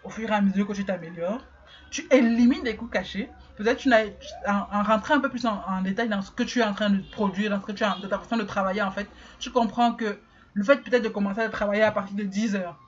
au 0.03 0.09
fur 0.09 0.29
et 0.29 0.33
à 0.33 0.41
mesure 0.41 0.67
que 0.67 0.73
tu 0.73 0.83
t'améliores. 0.83 1.45
Tu 1.91 2.05
élimines 2.11 2.63
des 2.63 2.75
coûts 2.75 2.87
cachés. 2.87 3.29
Peut-être 3.55 3.77
tu 3.77 3.89
en, 3.93 4.67
en 4.71 4.83
rentrant 4.83 5.15
un 5.15 5.19
peu 5.21 5.29
plus 5.29 5.45
en, 5.45 5.81
détail 5.81 6.09
dans 6.09 6.21
ce 6.21 6.29
que 6.29 6.43
tu 6.43 6.59
es 6.59 6.63
en 6.63 6.73
train 6.73 6.89
de 6.89 7.01
produire, 7.11 7.51
dans 7.51 7.61
ce 7.61 7.65
que 7.67 7.71
tu 7.71 7.85
es 7.85 8.01
de 8.01 8.07
ta 8.07 8.19
façon 8.19 8.35
de 8.35 8.43
travailler, 8.43 8.81
en 8.81 8.91
fait, 8.91 9.07
tu 9.39 9.49
comprends 9.49 9.93
que 9.93 10.19
le 10.55 10.63
fait 10.63 10.77
peut-être 10.77 11.03
de 11.03 11.09
commencer 11.09 11.41
à 11.41 11.49
travailler 11.49 11.83
à 11.83 11.91
partir 11.91 12.15
de 12.15 12.23
10 12.23 12.55
heures, 12.55 12.79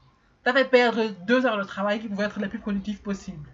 t'a 0.44 0.54
fait 0.54 0.66
perdre 0.66 1.10
2 1.28 1.46
heures 1.46 1.58
de 1.58 1.64
travail 1.64 2.00
qui 2.00 2.08
pouvaient 2.08 2.26
être 2.26 2.40
les 2.40 2.48
plus 2.48 2.60
productives 2.60 3.02
possibles. 3.02 3.50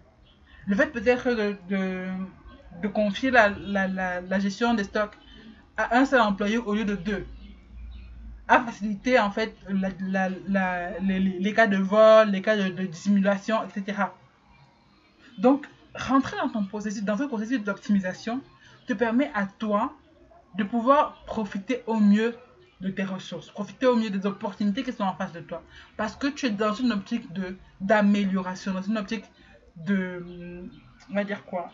Le 0.68 0.76
fait 0.76 0.88
peut-être 0.88 1.32
de, 1.68 2.88
confier 2.90 3.32
la, 3.32 4.40
gestion 4.40 4.76
des 4.76 4.84
stocks 4.84 5.18
à 5.78 5.98
un 5.98 6.06
seul 6.06 6.22
employé 6.22 6.60
au 6.60 6.76
lieu 6.76 6.86
de 6.86 6.96
deux 6.96 7.26
a 8.48 8.60
facilité 8.60 9.20
en 9.20 9.32
fait 9.32 9.56
les, 9.68 11.54
cas 11.54 11.68
de 11.68 11.78
vol, 11.78 12.30
les 12.30 12.42
cas 12.42 12.56
de, 12.56 12.70
de, 12.70 12.86
dissimulation, 12.86 13.64
etc. 13.64 14.04
Donc, 15.40 15.66
rentrer 15.96 16.38
dans 16.38 16.50
ton 16.50 16.66
processus, 16.66 17.04
dans 17.04 17.20
un 17.22 17.28
processus 17.28 17.64
d'optimisation, 17.64 18.42
te 18.86 18.94
permet 18.94 19.32
à 19.34 19.48
toi 19.48 19.94
de 20.56 20.64
pouvoir 20.64 21.24
profiter 21.26 21.82
au 21.88 21.96
mieux 21.96 22.36
de 22.84 22.90
tes 22.90 23.04
ressources, 23.04 23.50
profiter 23.50 23.88
au 23.88 23.96
mieux 23.96 24.10
des 24.10 24.26
opportunités 24.26 24.84
qui 24.84 24.92
sont 24.92 25.04
en 25.04 25.16
face 25.16 25.32
de 25.32 25.40
toi. 25.40 25.64
Parce 25.98 26.16
que 26.16 26.28
tu 26.28 26.46
es 26.46 26.50
dans 26.50 26.74
une 26.74 26.92
optique 26.92 27.32
de 27.34 27.58
d'amélioration, 27.80 28.74
dans 28.74 28.82
une 28.82 28.98
optique 28.98 29.26
de, 29.78 30.24
on 31.10 31.14
va 31.14 31.24
dire 31.24 31.44
quoi? 31.46 31.72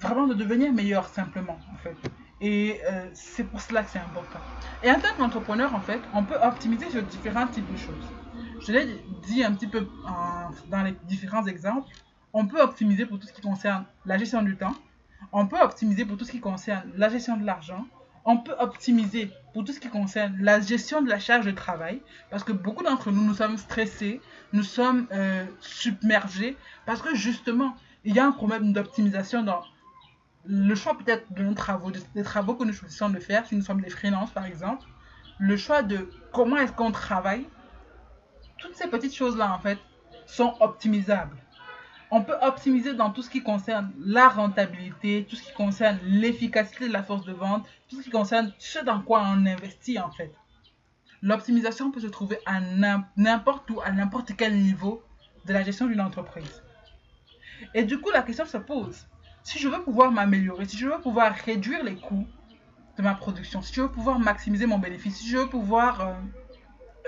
Vraiment 0.00 0.26
de 0.26 0.34
devenir 0.34 0.72
meilleur 0.72 1.08
simplement, 1.08 1.58
en 1.72 1.76
fait. 1.78 1.96
Et 2.40 2.80
euh, 2.84 3.08
c'est 3.14 3.44
pour 3.44 3.60
cela 3.60 3.82
que 3.82 3.90
c'est 3.90 3.98
important. 3.98 4.38
Et 4.84 4.90
en 4.90 5.00
tant 5.00 5.12
qu'entrepreneur, 5.16 5.74
en 5.74 5.80
fait, 5.80 6.00
on 6.12 6.24
peut 6.24 6.38
optimiser 6.40 6.88
sur 6.90 7.02
différents 7.02 7.48
types 7.48 7.68
de 7.68 7.76
choses. 7.76 8.06
Je 8.60 8.72
l'ai 8.72 8.86
dit 9.26 9.42
un 9.42 9.52
petit 9.52 9.66
peu 9.66 9.88
dans 10.70 10.82
les 10.82 10.94
différents 11.04 11.46
exemples. 11.46 11.88
On 12.32 12.46
peut 12.46 12.60
optimiser 12.60 13.06
pour 13.06 13.18
tout 13.18 13.26
ce 13.26 13.32
qui 13.32 13.40
concerne 13.40 13.84
la 14.04 14.18
gestion 14.18 14.42
du 14.42 14.56
temps. 14.56 14.74
On 15.32 15.46
peut 15.46 15.60
optimiser 15.60 16.04
pour 16.04 16.16
tout 16.16 16.24
ce 16.24 16.30
qui 16.30 16.40
concerne 16.40 16.84
la 16.96 17.08
gestion 17.08 17.36
de 17.36 17.44
l'argent 17.44 17.86
on 18.28 18.36
peut 18.36 18.54
optimiser 18.58 19.32
pour 19.54 19.64
tout 19.64 19.72
ce 19.72 19.80
qui 19.80 19.88
concerne 19.88 20.36
la 20.38 20.60
gestion 20.60 21.00
de 21.00 21.08
la 21.08 21.18
charge 21.18 21.46
de 21.46 21.50
travail, 21.50 22.02
parce 22.28 22.44
que 22.44 22.52
beaucoup 22.52 22.84
d'entre 22.84 23.10
nous, 23.10 23.24
nous 23.24 23.34
sommes 23.34 23.56
stressés, 23.56 24.20
nous 24.52 24.62
sommes 24.62 25.06
euh, 25.12 25.46
submergés, 25.60 26.58
parce 26.84 27.00
que 27.00 27.14
justement, 27.14 27.74
il 28.04 28.14
y 28.14 28.18
a 28.18 28.26
un 28.26 28.32
problème 28.32 28.74
d'optimisation 28.74 29.42
dans 29.42 29.62
le 30.44 30.74
choix 30.74 30.94
peut-être 30.98 31.32
de 31.32 31.42
nos 31.42 31.54
travaux, 31.54 31.90
des 31.90 32.22
travaux 32.22 32.54
que 32.54 32.64
nous 32.64 32.74
choisissons 32.74 33.08
de 33.08 33.18
faire, 33.18 33.46
si 33.46 33.56
nous 33.56 33.62
sommes 33.62 33.80
des 33.80 33.88
freelances 33.88 34.30
par 34.30 34.44
exemple, 34.44 34.86
le 35.38 35.56
choix 35.56 35.82
de 35.82 36.10
comment 36.30 36.58
est-ce 36.58 36.72
qu'on 36.72 36.92
travaille, 36.92 37.46
toutes 38.58 38.76
ces 38.76 38.88
petites 38.88 39.14
choses-là 39.14 39.54
en 39.54 39.58
fait 39.58 39.78
sont 40.26 40.54
optimisables 40.60 41.36
on 42.10 42.22
peut 42.22 42.36
optimiser 42.40 42.94
dans 42.94 43.10
tout 43.10 43.22
ce 43.22 43.30
qui 43.30 43.42
concerne 43.42 43.92
la 43.98 44.28
rentabilité, 44.28 45.26
tout 45.28 45.36
ce 45.36 45.42
qui 45.42 45.52
concerne 45.52 45.98
l'efficacité 46.04 46.88
de 46.88 46.92
la 46.92 47.02
force 47.02 47.24
de 47.24 47.32
vente, 47.32 47.66
tout 47.88 47.96
ce 47.96 48.02
qui 48.02 48.10
concerne 48.10 48.52
ce 48.58 48.78
dans 48.84 49.00
quoi 49.02 49.22
on 49.24 49.44
investit 49.46 49.98
en 49.98 50.10
fait. 50.10 50.32
L'optimisation 51.20 51.90
peut 51.90 52.00
se 52.00 52.06
trouver 52.06 52.38
à 52.46 52.60
n'importe 53.16 53.68
où, 53.70 53.80
à 53.80 53.90
n'importe 53.90 54.32
quel 54.36 54.56
niveau 54.56 55.02
de 55.46 55.52
la 55.52 55.62
gestion 55.62 55.86
d'une 55.86 56.00
entreprise. 56.00 56.62
Et 57.74 57.82
du 57.82 57.98
coup, 58.00 58.10
la 58.10 58.22
question 58.22 58.46
se 58.46 58.56
pose, 58.56 59.06
si 59.42 59.58
je 59.58 59.68
veux 59.68 59.82
pouvoir 59.82 60.12
m'améliorer, 60.12 60.64
si 60.66 60.76
je 60.76 60.86
veux 60.86 61.00
pouvoir 61.00 61.34
réduire 61.34 61.82
les 61.82 61.96
coûts 61.96 62.26
de 62.96 63.02
ma 63.02 63.14
production, 63.14 63.62
si 63.62 63.74
je 63.74 63.82
veux 63.82 63.90
pouvoir 63.90 64.18
maximiser 64.18 64.66
mon 64.66 64.78
bénéfice, 64.78 65.16
si 65.16 65.28
je 65.28 65.38
veux 65.38 65.48
pouvoir, 65.48 66.00
euh, 66.00 66.14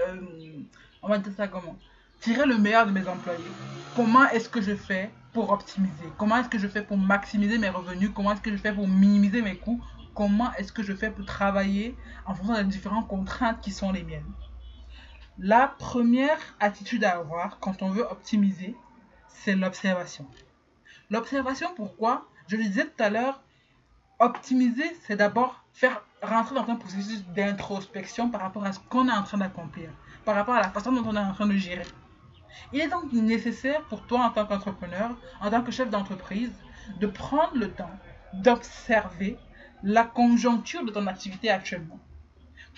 euh, 0.09 0.63
on 1.03 1.09
va 1.09 1.19
dire 1.19 1.33
ça 1.33 1.49
comment, 1.49 1.77
tirer 2.21 2.45
le 2.45 2.59
meilleur 2.59 2.87
de 2.87 2.93
mes 2.93 3.07
employés. 3.09 3.51
Comment 3.97 4.29
est-ce 4.29 4.49
que 4.49 4.61
je 4.61 4.77
fais 4.77 5.11
pour 5.33 5.51
optimiser? 5.51 6.13
Comment 6.19 6.37
est-ce 6.37 6.51
que 6.51 6.59
je 6.59 6.69
fais 6.69 6.83
pour 6.83 6.99
maximiser 6.99 7.57
mes 7.57 7.71
revenus? 7.71 8.11
Comment 8.15 8.33
est-ce 8.33 8.43
que 8.43 8.51
je 8.51 8.59
fais 8.59 8.73
pour 8.73 8.87
minimiser 8.87 9.41
mes 9.41 9.57
coûts? 9.57 9.83
Comment 10.15 10.53
est-ce 10.55 10.71
que 10.73 10.83
je 10.83 10.93
fais 10.93 11.11
pour 11.11 11.25
travailler 11.25 11.97
en 12.27 12.35
fonction 12.35 12.55
des 12.55 12.65
différentes 12.65 13.09
contraintes 13.09 13.61
qui 13.63 13.71
sont 13.71 13.91
les 13.91 14.03
miennes? 14.03 14.31
La 15.39 15.69
première 15.79 16.39
attitude 16.61 17.05
à 17.05 17.17
avoir 17.17 17.59
quand 17.59 17.81
on 17.83 17.89
veut 17.89 18.05
optimiser, 18.05 18.77
c'est 19.29 19.57
l'observation. 19.57 20.27
L'observation, 21.09 21.69
pourquoi? 21.75 22.27
Je 22.49 22.57
le 22.57 22.65
disais 22.65 22.85
tout 22.85 23.03
à 23.03 23.09
l'heure, 23.09 23.41
optimiser, 24.19 24.85
c'est 25.07 25.17
d'abord 25.17 25.65
faire 25.73 26.03
rentrer 26.23 26.55
dans 26.55 26.69
un 26.69 26.77
processus 26.77 27.25
d'introspection 27.29 28.29
par 28.29 28.43
rapport 28.43 28.65
à 28.67 28.73
ce 28.73 28.81
qu'on 28.91 29.09
est 29.09 29.13
en 29.13 29.23
train 29.23 29.39
d'accomplir, 29.39 29.89
par 30.27 30.35
rapport 30.35 30.55
à 30.55 30.61
la 30.61 30.69
façon 30.69 30.93
dont 30.93 31.05
on 31.07 31.17
est 31.17 31.19
en 31.19 31.33
train 31.33 31.47
de 31.47 31.57
gérer. 31.57 31.87
Il 32.73 32.81
est 32.81 32.89
donc 32.89 33.13
nécessaire 33.13 33.83
pour 33.83 34.07
toi 34.07 34.25
en 34.25 34.31
tant 34.31 34.47
qu'entrepreneur, 34.47 35.11
en 35.41 35.51
tant 35.51 35.63
que 35.63 35.73
chef 35.73 35.91
d'entreprise, 35.91 36.53
de 36.99 37.07
prendre 37.07 37.57
le 37.57 37.71
temps 37.71 37.91
d'observer 38.35 39.39
la 39.83 40.05
conjoncture 40.05 40.85
de 40.85 40.91
ton 40.91 41.07
activité 41.07 41.51
actuellement. 41.51 41.99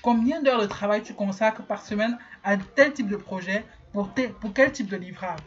Combien 0.03 0.43
d'heures 0.43 0.61
de 0.61 0.67
travail 0.67 1.03
tu 1.03 1.15
consacres 1.15 1.63
par 1.63 1.83
semaine 1.85 2.19
à 2.45 2.57
tel 2.57 2.93
type 2.93 3.09
de 3.09 3.17
projet 3.17 3.65
pour, 3.93 4.13
quel 4.55 4.73
type 4.73 4.89
de 4.89 4.97
livrable? 4.97 5.43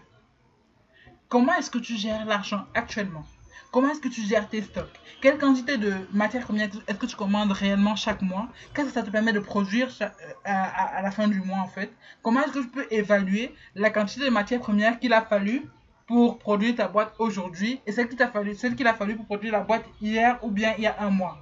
Comment 1.27 1.53
est-ce 1.55 1.72
que 1.72 1.77
tu 1.77 1.96
gères 1.96 2.25
l'argent 2.25 2.65
actuellement? 2.74 3.25
Comment 3.71 3.89
est-ce 3.89 4.00
que 4.00 4.07
tu 4.07 4.21
gères 4.21 4.47
tes 4.50 4.62
stocks? 4.62 5.00
Quelle 5.21 5.38
quantité 5.38 5.77
de 5.77 5.93
matières 6.12 6.43
premières 6.43 6.69
est-ce 6.88 6.97
que 6.97 7.05
tu 7.05 7.15
commandes 7.15 7.51
réellement 7.51 7.95
chaque 7.95 8.21
mois? 8.21 8.47
Qu'est-ce 8.74 8.88
que 8.88 8.93
ça 8.93 9.03
te 9.03 9.09
permet 9.09 9.33
de 9.33 9.39
produire 9.39 9.89
euh, 10.01 10.07
à, 10.45 11.01
la 11.01 11.12
fin 11.12 11.27
du 11.27 11.41
mois 11.41 11.59
en 11.59 11.67
fait? 11.67 11.91
Comment 12.21 12.41
est-ce 12.43 12.53
que 12.53 12.59
tu 12.59 12.69
peux 12.69 12.88
évaluer 12.91 13.53
la 13.75 13.89
quantité 13.89 14.25
de 14.25 14.29
matières 14.29 14.62
premières 14.62 15.00
qu'il 15.00 15.13
a 15.13 15.21
fallu 15.21 15.63
pour 16.07 16.38
produire 16.38 16.75
ta 16.75 16.88
boîte 16.88 17.13
aujourd'hui 17.19 17.81
et 17.85 17.91
celle 17.91 18.07
qu'il 18.07 18.21
a 18.21 18.27
fallu, 18.27 18.55
celle 18.55 18.75
qu'il 18.75 18.88
a 18.88 18.93
fallu 18.93 19.15
pour 19.15 19.25
produire 19.25 19.51
la 19.51 19.62
boîte 19.62 19.85
hier 20.01 20.39
ou 20.41 20.51
bien 20.51 20.74
il 20.77 20.83
y 20.83 20.88
a 20.88 20.95
un 21.00 21.09
mois? 21.09 21.38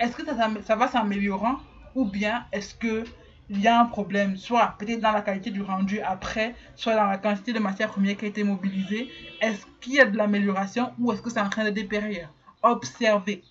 Est-ce 0.00 0.16
que 0.16 0.24
ça, 0.24 0.36
ça 0.64 0.76
va 0.76 0.88
s'améliorant 0.88 1.58
ou 1.94 2.04
bien 2.04 2.46
est-ce 2.52 2.74
que 2.74 3.04
il 3.48 3.60
y 3.60 3.68
a 3.68 3.80
un 3.80 3.84
problème, 3.84 4.36
soit 4.36 4.74
peut-être 4.78 5.00
dans 5.00 5.12
la 5.12 5.20
qualité 5.20 5.50
du 5.50 5.62
rendu 5.62 6.00
après, 6.00 6.54
soit 6.74 6.94
dans 6.94 7.06
la 7.06 7.18
quantité 7.18 7.52
de 7.52 7.60
matière 7.60 7.90
première 7.90 8.16
qui 8.16 8.24
a 8.24 8.28
été 8.28 8.42
mobilisée. 8.42 9.08
Est-ce 9.40 9.64
qu'il 9.80 9.94
y 9.94 10.00
a 10.00 10.04
de 10.04 10.16
l'amélioration 10.16 10.92
ou 10.98 11.12
est-ce 11.12 11.22
que 11.22 11.30
c'est 11.30 11.40
en 11.40 11.48
train 11.48 11.64
de 11.64 11.70
dépérir? 11.70 12.28
Observer. 12.62 13.42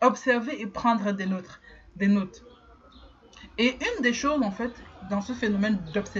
Observer 0.00 0.60
et 0.60 0.66
prendre 0.66 1.12
des 1.12 1.26
notes. 1.26 1.60
Des 1.96 2.08
notes. 2.08 2.42
Et 3.58 3.76
une 3.96 4.02
des 4.02 4.14
choses, 4.14 4.42
en 4.42 4.50
fait, 4.50 4.72
dans 5.10 5.20
ce 5.20 5.34
phénomène, 5.34 5.78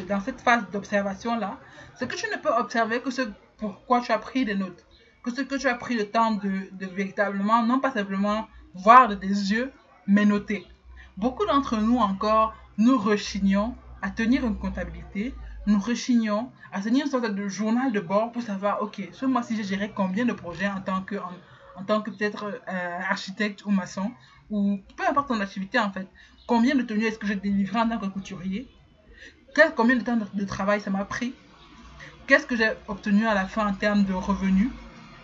dans 0.09 0.21
cette 0.21 0.41
phase 0.41 0.69
d'observation-là, 0.71 1.59
c'est 1.95 2.07
que 2.07 2.17
tu 2.17 2.27
ne 2.27 2.37
peux 2.37 2.51
observer 2.51 3.01
que 3.01 3.11
ce 3.11 3.23
pourquoi 3.57 4.01
tu 4.01 4.13
as 4.13 4.19
pris 4.19 4.45
des 4.45 4.55
notes. 4.55 4.85
Que 5.23 5.31
ce 5.31 5.41
que 5.41 5.55
tu 5.55 5.69
as 5.69 5.77
pris 5.77 5.95
le 5.95 6.11
temps 6.11 6.33
de, 6.33 6.69
de 6.73 6.87
véritablement, 6.87 7.63
non 7.63 7.81
pas 7.81 7.93
simplement 7.93 8.49
voir 8.75 9.09
de 9.09 9.15
tes 9.15 9.29
yeux, 9.29 9.73
mais 10.07 10.27
noter. 10.27 10.67
Beaucoup 11.17 11.47
d'entre 11.47 11.77
nous 11.77 11.99
encore 11.99 12.55
nous 12.79 12.99
rechignons 12.99 13.75
à 14.01 14.11
tenir 14.11 14.45
une 14.45 14.57
comptabilité, 14.57 15.35
nous 15.67 15.79
rechignons 15.79 16.51
à 16.73 16.81
tenir 16.81 17.05
une 17.05 17.11
sorte 17.11 17.31
de 17.31 17.49
journal 17.49 17.93
de 17.93 18.01
bord 18.01 18.33
pour 18.33 18.43
savoir, 18.43 18.83
ok, 18.83 19.09
ce 19.13 19.27
mois-ci, 19.27 19.57
j'ai 19.57 19.65
géré 19.65 19.93
combien 19.95 20.25
de 20.25 20.33
projets 20.33 20.69
en 20.69 20.81
tant 20.81 21.03
que, 21.03 21.17
en, 21.77 21.85
tant 21.85 22.03
que 22.03 22.11
peut-être 22.11 22.61
euh, 22.69 23.01
architecte 23.09 23.65
ou 23.65 23.71
maçon, 23.71 24.11
ou 24.51 24.81
peu 24.97 25.07
importe 25.07 25.29
ton 25.29 25.41
activité 25.41 25.79
en 25.79 25.91
fait. 25.93 26.09
Combien 26.47 26.75
de 26.75 26.83
tenues 26.83 27.05
est-ce 27.05 27.19
que 27.19 27.27
j'ai 27.27 27.37
délivré 27.37 27.79
en 27.79 27.89
tant 27.89 27.99
que 27.99 28.07
couturier? 28.07 28.69
Combien 29.77 29.97
de 29.97 30.03
temps 30.03 30.19
de, 30.33 30.45
travail 30.45 30.81
ça 30.81 30.91
m'a 30.91 31.05
pris? 31.05 31.35
Qu'est-ce 32.27 32.47
que 32.47 32.57
j'ai 32.57 32.71
obtenu 32.89 33.27
à 33.27 33.35
la 33.35 33.47
fin 33.47 33.67
en 33.67 33.75
termes 33.75 34.05
de 34.05 34.13
revenus? 34.13 34.71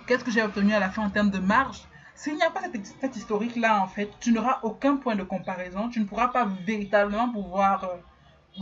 Qu'est-ce 0.07 0.25
que 0.25 0.31
j'ai 0.31 0.43
obtenu 0.43 0.73
à 0.75 0.81
la 0.81 0.91
fin 0.91 1.03
en 1.03 1.11
termes 1.11 1.31
de 1.31 1.39
marge? 1.39 1.83
S'il 2.19 2.35
n'y 2.35 2.43
a 2.43 2.51
pas 2.51 2.63
cette, 3.01 3.15
historique-là, 3.15 3.81
en 3.81 3.87
fait, 3.87 4.11
tu 4.19 4.33
n'auras 4.33 4.59
aucun 4.65 4.97
point 4.97 5.15
de 5.15 5.23
comparaison. 5.23 5.89
Tu 5.89 6.01
ne 6.01 6.05
pourras 6.05 6.27
pas 6.27 6.49
véritablement 6.67 7.31
pouvoir 7.31 7.85
euh, 7.85 7.97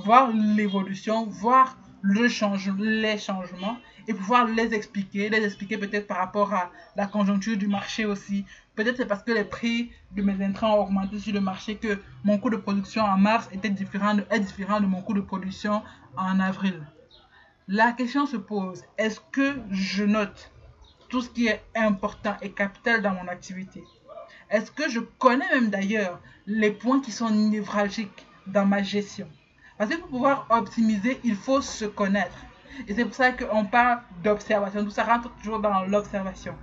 voir 0.05 0.31
l'évolution, 0.31 1.25
voir 1.25 1.79
les 2.05 2.29
changements 2.29 3.79
et 4.07 4.13
pouvoir 4.13 4.45
les 4.45 4.75
expliquer, 4.75 5.31
les 5.31 5.43
expliquer 5.43 5.79
peut-être 5.79 6.07
par 6.07 6.19
rapport 6.19 6.53
à 6.53 6.71
la 6.97 7.07
conjoncture 7.07 7.57
du 7.57 7.67
marché 7.67 8.05
aussi. 8.05 8.45
Peut-être 8.75 8.99
c'est 8.99 9.07
parce 9.07 9.23
que 9.23 9.33
les 9.33 9.45
prix 9.45 9.91
de 10.15 10.21
mes 10.21 10.45
intrants 10.45 10.77
ont 10.77 10.83
augmenté 10.83 11.19
sur 11.19 11.33
le 11.33 11.41
marché 11.41 11.77
que 11.77 11.99
mon 12.25 12.37
coût 12.37 12.51
de 12.51 12.57
production 12.57 13.05
en 13.05 13.17
mars 13.17 13.49
était 13.53 13.71
différent 13.71 14.19
est 14.31 14.41
différent 14.41 14.81
de 14.81 14.87
mon 14.87 15.01
coût 15.01 15.15
de 15.15 15.23
production 15.23 15.83
en 16.19 16.41
avril. 16.41 16.87
La 17.69 17.93
question 17.93 18.27
se 18.27 18.37
pose, 18.37 18.85
est-ce 18.99 19.19
que 19.33 19.57
je 19.71 20.05
note 20.05 20.53
tout 21.09 21.23
ce 21.23 21.31
qui 21.31 21.47
est 21.47 21.63
important 21.75 22.37
et 22.43 22.51
capital 22.51 23.03
dans 23.03 23.15
mon 23.15 23.29
activité 23.29 23.85
Est-ce 24.51 24.71
que 24.71 24.89
je 24.89 25.01
connais 25.01 25.49
même 25.53 25.71
d'ailleurs 25.71 26.21
les 26.47 26.71
points 26.71 27.01
qui 27.01 27.13
sont 27.13 27.31
névralgiques 27.31 28.27
dans 28.47 28.67
ma 28.67 28.83
gestion? 28.83 29.29
Parce 29.79 29.91
que 29.91 29.97
pour 29.97 30.09
pouvoir 30.09 30.47
optimiser, 30.51 31.21
il 31.25 31.37
faut 31.37 31.61
se 31.61 31.85
connaître. 31.85 32.37
Et 32.87 32.95
c'est 32.95 33.05
pour 33.05 33.15
ça 33.15 33.33
qu'on 33.33 33.65
parle 33.65 34.01
d'observation. 34.23 34.85
Tout 34.85 34.91
ça 34.91 35.05
rentre 35.05 35.31
toujours 35.37 35.61
dans 35.61 35.83
l'observation. 35.85 36.55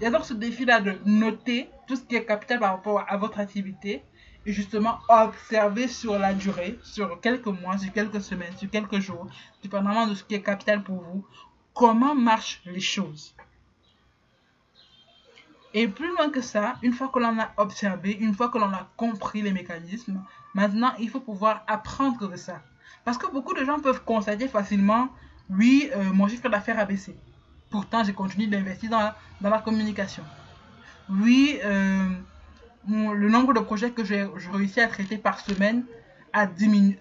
Il 0.00 0.04
y 0.04 0.06
a 0.06 0.10
donc 0.10 0.24
ce 0.24 0.34
défi-là 0.34 0.80
de 0.80 0.98
noter 1.04 1.68
tout 1.86 1.96
ce 1.96 2.02
qui 2.02 2.16
est 2.16 2.24
capital 2.24 2.58
par 2.58 2.72
rapport 2.72 3.04
à 3.08 3.16
votre 3.16 3.38
activité 3.38 4.02
et 4.44 4.52
justement 4.52 4.98
observer 5.08 5.86
sur 5.86 6.18
la 6.18 6.34
durée, 6.34 6.78
sur 6.82 7.20
quelques 7.20 7.46
mois, 7.46 7.78
sur 7.78 7.92
quelques 7.92 8.20
semaines, 8.20 8.56
sur 8.56 8.68
quelques 8.68 8.98
jours, 8.98 9.26
dépendamment 9.62 10.06
de 10.06 10.14
ce 10.14 10.24
qui 10.24 10.34
est 10.34 10.42
capital 10.42 10.82
pour 10.82 10.96
vous, 10.96 11.24
comment 11.74 12.14
marchent 12.14 12.60
les 12.66 12.80
choses. 12.80 13.34
Et 15.74 15.88
plus 15.88 16.08
loin 16.08 16.28
que 16.30 16.40
ça, 16.42 16.76
une 16.82 16.92
fois 16.92 17.08
que 17.08 17.18
l'on 17.18 17.38
a 17.38 17.50
observé, 17.56 18.12
une 18.12 18.34
fois 18.34 18.48
que 18.50 18.58
l'on 18.58 18.72
a 18.72 18.88
compris 18.96 19.40
les 19.40 19.52
mécanismes, 19.52 20.22
maintenant 20.54 20.92
il 20.98 21.08
faut 21.08 21.20
pouvoir 21.20 21.64
apprendre 21.66 22.28
de 22.28 22.36
ça. 22.36 22.60
Parce 23.04 23.16
que 23.18 23.30
beaucoup 23.30 23.54
de 23.54 23.64
gens 23.64 23.80
peuvent 23.80 24.04
constater 24.04 24.48
facilement, 24.48 25.08
oui, 25.50 25.90
euh, 25.94 26.12
mon 26.12 26.28
chiffre 26.28 26.48
d'affaires 26.48 26.78
a 26.78 26.84
baissé. 26.84 27.16
Pourtant, 27.70 28.04
j'ai 28.04 28.12
continué 28.12 28.46
d'investir 28.46 28.90
dans 28.90 29.12
la, 29.48 29.58
communication. 29.60 30.22
Oui, 31.08 31.58
euh, 31.64 32.10
le 32.86 33.28
nombre 33.28 33.54
de 33.54 33.60
projets 33.60 33.90
que 33.92 34.04
j'ai 34.04 34.28
réussi 34.52 34.80
à 34.80 34.88
traiter 34.88 35.16
par 35.16 35.40
semaine 35.40 35.84
a, 36.34 36.46
diminué. 36.46 36.98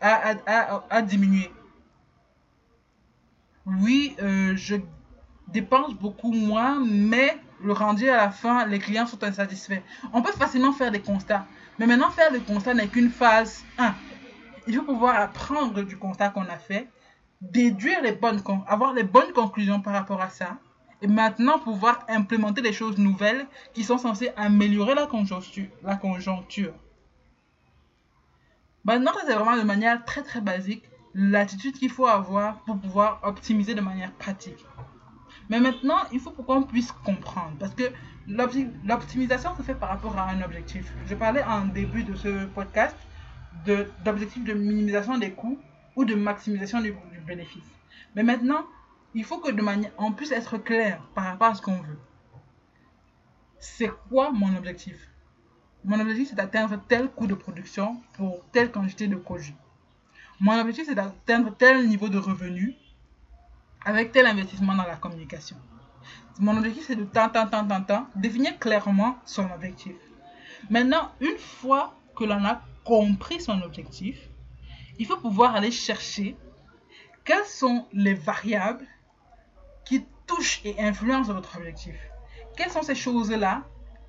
Oui, 3.65 4.15
euh, 4.21 4.55
je 4.55 4.77
dépense 5.49 5.93
beaucoup 5.93 6.31
moins, 6.31 6.83
mais 6.85 7.37
le 7.63 7.73
rendu 7.73 8.09
à 8.09 8.17
la 8.17 8.31
fin, 8.31 8.65
les 8.65 8.79
clients 8.79 9.05
sont 9.05 9.23
insatisfaits. 9.23 9.81
On 10.13 10.21
peut 10.21 10.31
facilement 10.31 10.71
faire 10.71 10.91
des 10.91 11.01
constats. 11.01 11.45
Mais 11.79 11.87
maintenant, 11.87 12.11
faire 12.11 12.31
des 12.31 12.39
constats 12.39 12.73
n'est 12.73 12.87
qu'une 12.87 13.09
phase 13.09 13.63
1. 13.77 13.93
Il 14.67 14.75
faut 14.75 14.83
pouvoir 14.83 15.19
apprendre 15.19 15.81
du 15.81 15.97
constat 15.97 16.29
qu'on 16.29 16.45
a 16.45 16.57
fait, 16.57 16.87
déduire 17.41 18.01
les 18.01 18.11
bonnes, 18.11 18.41
avoir 18.67 18.93
les 18.93 19.03
bonnes 19.03 19.33
conclusions 19.33 19.81
par 19.81 19.93
rapport 19.93 20.21
à 20.21 20.29
ça, 20.29 20.57
et 21.01 21.07
maintenant 21.07 21.57
pouvoir 21.57 22.05
implémenter 22.07 22.61
des 22.61 22.73
choses 22.73 22.97
nouvelles 22.97 23.47
qui 23.73 23.83
sont 23.83 23.97
censées 23.97 24.31
améliorer 24.37 24.93
la 24.93 25.07
conjoncture. 25.07 25.67
La 25.83 25.95
conjoncture. 25.95 26.73
Maintenant, 28.83 29.11
c'est 29.25 29.33
vraiment 29.33 29.57
de 29.57 29.63
manière 29.63 30.03
très 30.05 30.21
très 30.21 30.41
basique 30.41 30.83
l'attitude 31.13 31.77
qu'il 31.77 31.89
faut 31.89 32.07
avoir 32.07 32.61
pour 32.61 32.77
pouvoir 32.77 33.19
optimiser 33.23 33.73
de 33.73 33.81
manière 33.81 34.11
pratique. 34.13 34.65
Mais 35.51 35.59
maintenant, 35.59 35.97
il 36.13 36.21
faut 36.21 36.31
qu'on 36.31 36.63
puisse 36.63 36.93
comprendre. 36.93 37.57
Parce 37.59 37.75
que 37.75 37.83
l'optimisation 38.25 39.53
se 39.57 39.61
fait 39.61 39.75
par 39.75 39.89
rapport 39.89 40.17
à 40.17 40.29
un 40.29 40.41
objectif. 40.41 40.93
Je 41.07 41.13
parlais 41.13 41.43
en 41.43 41.65
début 41.65 42.05
de 42.05 42.15
ce 42.15 42.45
podcast 42.45 42.95
d'objectif 44.05 44.45
de, 44.45 44.53
minimisation 44.53 45.17
des 45.17 45.31
coûts 45.31 45.59
ou 45.97 46.05
de 46.05 46.15
maximisation 46.15 46.79
du, 46.79 46.95
bénéfice. 47.27 47.65
Mais 48.15 48.23
maintenant, 48.23 48.65
il 49.13 49.25
faut 49.25 49.39
que 49.39 49.51
de 49.51 49.61
manière, 49.61 49.91
on 49.97 50.13
puisse 50.13 50.31
être 50.31 50.57
clair 50.57 51.01
par 51.15 51.25
rapport 51.25 51.49
à 51.49 51.55
ce 51.55 51.61
qu'on 51.61 51.81
veut. 51.81 51.99
C'est 53.59 53.91
quoi 54.07 54.31
mon 54.31 54.55
objectif? 54.55 55.09
Mon 55.83 55.99
objectif, 55.99 56.29
c'est 56.29 56.35
d'atteindre 56.35 56.81
tel 56.87 57.09
coût 57.09 57.27
de 57.27 57.35
production 57.35 58.01
pour 58.13 58.41
telle 58.53 58.71
quantité 58.71 59.09
de 59.09 59.17
produits. 59.17 59.55
Mon 60.39 60.57
objectif, 60.57 60.85
c'est 60.85 60.95
d'atteindre 60.95 61.53
tel 61.57 61.89
niveau 61.89 62.07
de 62.07 62.17
revenu 62.17 62.77
avec 63.85 64.11
tel 64.11 64.25
investissement 64.25 64.75
dans 64.75 64.85
la 64.85 64.95
communication. 64.95 65.57
Mon 66.39 66.57
objectif, 66.57 66.85
c'est 66.87 66.95
de 66.95 67.03
tant, 67.03 67.29
tant, 67.29 67.47
tant, 67.47 67.67
tant, 67.67 67.81
tant, 67.81 68.07
définir 68.15 68.57
clairement 68.59 69.17
son 69.25 69.49
objectif. 69.51 69.95
Maintenant, 70.69 71.11
une 71.19 71.37
fois 71.37 71.95
que 72.15 72.23
l'on 72.23 72.43
a 72.45 72.61
compris 72.83 73.41
son 73.41 73.61
objectif, 73.61 74.17
il 74.97 75.05
faut 75.05 75.17
pouvoir 75.17 75.55
aller 75.55 75.71
chercher 75.71 76.35
quelles 77.23 77.45
sont 77.45 77.87
les 77.93 78.13
variables 78.13 78.85
qui 79.85 80.05
touchent 80.27 80.61
et 80.63 80.79
influencent 80.81 81.33
votre 81.33 81.57
objectif. 81.57 81.95
Quelles 82.57 82.71
sont 82.71 82.81
ces 82.81 82.95
choses-là 82.95 83.63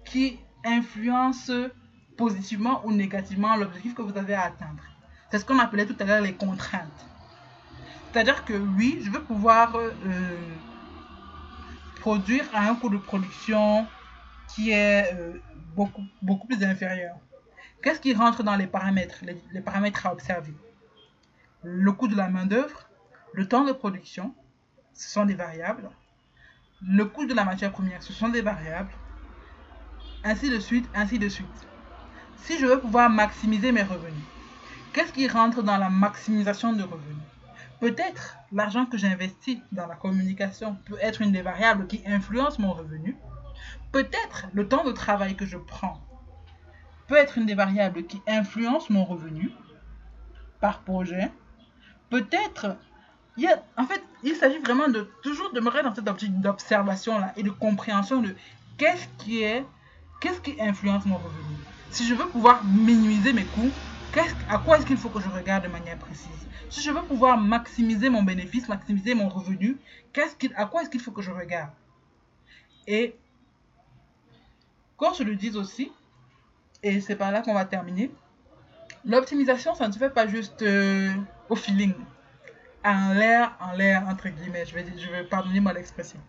qui 0.04 0.38
influencent 0.64 1.68
positivement 2.16 2.84
ou 2.84 2.92
négativement 2.92 3.56
l'objectif 3.56 3.94
que 3.94 4.02
vous 4.02 4.16
avez 4.16 4.34
à 4.34 4.44
atteindre? 4.44 4.82
C'est 5.30 5.38
ce 5.38 5.44
qu'on 5.44 5.58
appelait 5.58 5.86
tout 5.86 5.96
à 5.98 6.04
l'heure 6.04 6.20
les 6.20 6.34
contraintes. 6.34 7.06
C'est-à-dire 8.12 8.44
que 8.44 8.52
oui, 8.52 9.00
je 9.02 9.10
veux 9.10 9.22
pouvoir 9.22 9.74
euh, 9.74 9.88
produire 12.00 12.44
à 12.52 12.68
un 12.68 12.74
coût 12.74 12.90
de 12.90 12.98
production 12.98 13.86
qui 14.48 14.70
est 14.70 15.14
euh, 15.14 15.38
beaucoup, 15.74 16.04
beaucoup 16.20 16.46
plus 16.46 16.62
inférieur. 16.62 17.16
Qu'est-ce 17.82 18.00
qui 18.00 18.12
rentre 18.12 18.42
dans 18.42 18.56
les 18.56 18.66
paramètres, 18.66 19.22
les, 19.22 19.60
paramètres 19.62 20.06
à 20.06 20.12
observer? 20.12 20.52
Le 21.62 21.90
coût 21.92 22.06
de 22.06 22.14
la 22.14 22.28
main-d'œuvre, 22.28 22.86
le 23.32 23.48
temps 23.48 23.64
de 23.64 23.72
production, 23.72 24.34
ce 24.92 25.08
sont 25.08 25.24
des 25.24 25.34
variables. 25.34 25.88
Le 26.86 27.06
coût 27.06 27.24
de 27.24 27.32
la 27.32 27.44
matière 27.44 27.72
première, 27.72 28.02
ce 28.02 28.12
sont 28.12 28.28
des 28.28 28.42
variables. 28.42 28.92
Ainsi 30.22 30.50
de 30.50 30.60
suite, 30.60 30.88
ainsi 30.94 31.18
de 31.18 31.30
suite. 31.30 31.46
Si 32.36 32.58
je 32.58 32.66
veux 32.66 32.78
pouvoir 32.78 33.08
maximiser 33.08 33.72
mes 33.72 33.82
revenus, 33.82 34.24
qu'est-ce 34.92 35.12
qui 35.12 35.28
rentre 35.28 35.62
dans 35.62 35.78
la 35.78 35.88
maximisation 35.88 36.74
de 36.74 36.82
revenus? 36.82 37.31
Peut-être 37.82 38.36
l'argent 38.52 38.86
que 38.86 38.96
j'investis 38.96 39.58
dans 39.72 39.88
la 39.88 39.96
communication 39.96 40.76
peut 40.84 40.98
être 41.00 41.20
une 41.20 41.32
des 41.32 41.42
variables 41.42 41.88
qui 41.88 42.00
influence 42.06 42.60
mon 42.60 42.72
revenu. 42.72 43.16
Peut-être 43.90 44.46
le 44.52 44.68
temps 44.68 44.84
de 44.84 44.92
travail 44.92 45.34
que 45.34 45.44
je 45.44 45.58
prends 45.58 46.00
peut 47.08 47.16
être 47.16 47.38
une 47.38 47.44
des 47.44 47.56
variables 47.56 48.06
qui 48.06 48.22
influence 48.28 48.88
mon 48.88 49.04
revenu. 49.04 49.50
par 50.60 50.82
projet. 50.82 51.32
Peut-être, 52.08 52.76
il 53.36 53.52
en 53.76 53.84
fait, 53.84 54.00
il 54.22 54.36
s'agit 54.36 54.58
vraiment 54.58 54.86
de 54.86 55.10
toujours 55.24 55.52
demeurer 55.52 55.82
dans 55.82 55.92
cette 55.92 56.08
optique 56.08 56.40
d'observation-là 56.40 57.32
et 57.36 57.42
de 57.42 57.50
compréhension 57.50 58.20
de 58.20 58.36
qu'est-ce 58.78 59.08
qui 59.18 59.42
est, 59.42 59.66
qu'est-ce 60.20 60.40
qui 60.40 60.54
influence 60.60 61.04
mon 61.04 61.16
revenu. 61.18 61.56
Si 61.90 62.06
je 62.06 62.14
veux 62.14 62.28
pouvoir 62.28 62.64
minimiser 62.64 63.32
mes 63.32 63.44
coûts, 63.44 63.72
à 64.48 64.58
quoi 64.58 64.78
est-ce 64.78 64.86
qu'il 64.86 64.96
faut 64.96 65.08
que 65.08 65.20
je 65.20 65.28
regarde 65.28 65.64
de 65.64 65.68
manière 65.68 65.98
précise? 65.98 66.46
Si 66.68 66.82
je 66.82 66.90
veux 66.90 67.02
pouvoir 67.02 67.38
maximiser 67.38 68.10
mon 68.10 68.22
bénéfice, 68.22 68.68
maximiser 68.68 69.14
mon 69.14 69.28
revenu, 69.28 69.78
à 70.56 70.66
quoi 70.66 70.82
est-ce 70.82 70.90
qu'il 70.90 71.00
faut 71.00 71.12
que 71.12 71.22
je 71.22 71.30
regarde? 71.30 71.70
Et 72.86 73.16
qu'on 74.96 75.14
se 75.14 75.22
le 75.22 75.34
dise 75.34 75.56
aussi, 75.56 75.92
et 76.82 77.00
c'est 77.00 77.16
par 77.16 77.30
là 77.30 77.42
qu'on 77.42 77.54
va 77.54 77.64
terminer, 77.64 78.10
l'optimisation, 79.04 79.74
ça 79.74 79.88
ne 79.88 79.92
se 79.92 79.98
fait 79.98 80.10
pas 80.10 80.26
juste 80.26 80.62
euh, 80.62 81.12
au 81.48 81.56
feeling, 81.56 81.94
en 82.84 83.12
l'air, 83.14 83.56
en 83.60 83.72
l'air, 83.72 84.06
entre 84.08 84.28
guillemets, 84.28 84.66
je 84.66 84.74
vais, 84.74 84.84
je 84.98 85.10
vais 85.10 85.24
pardonner 85.24 85.60
moi 85.60 85.72
l'expression. 85.72 86.20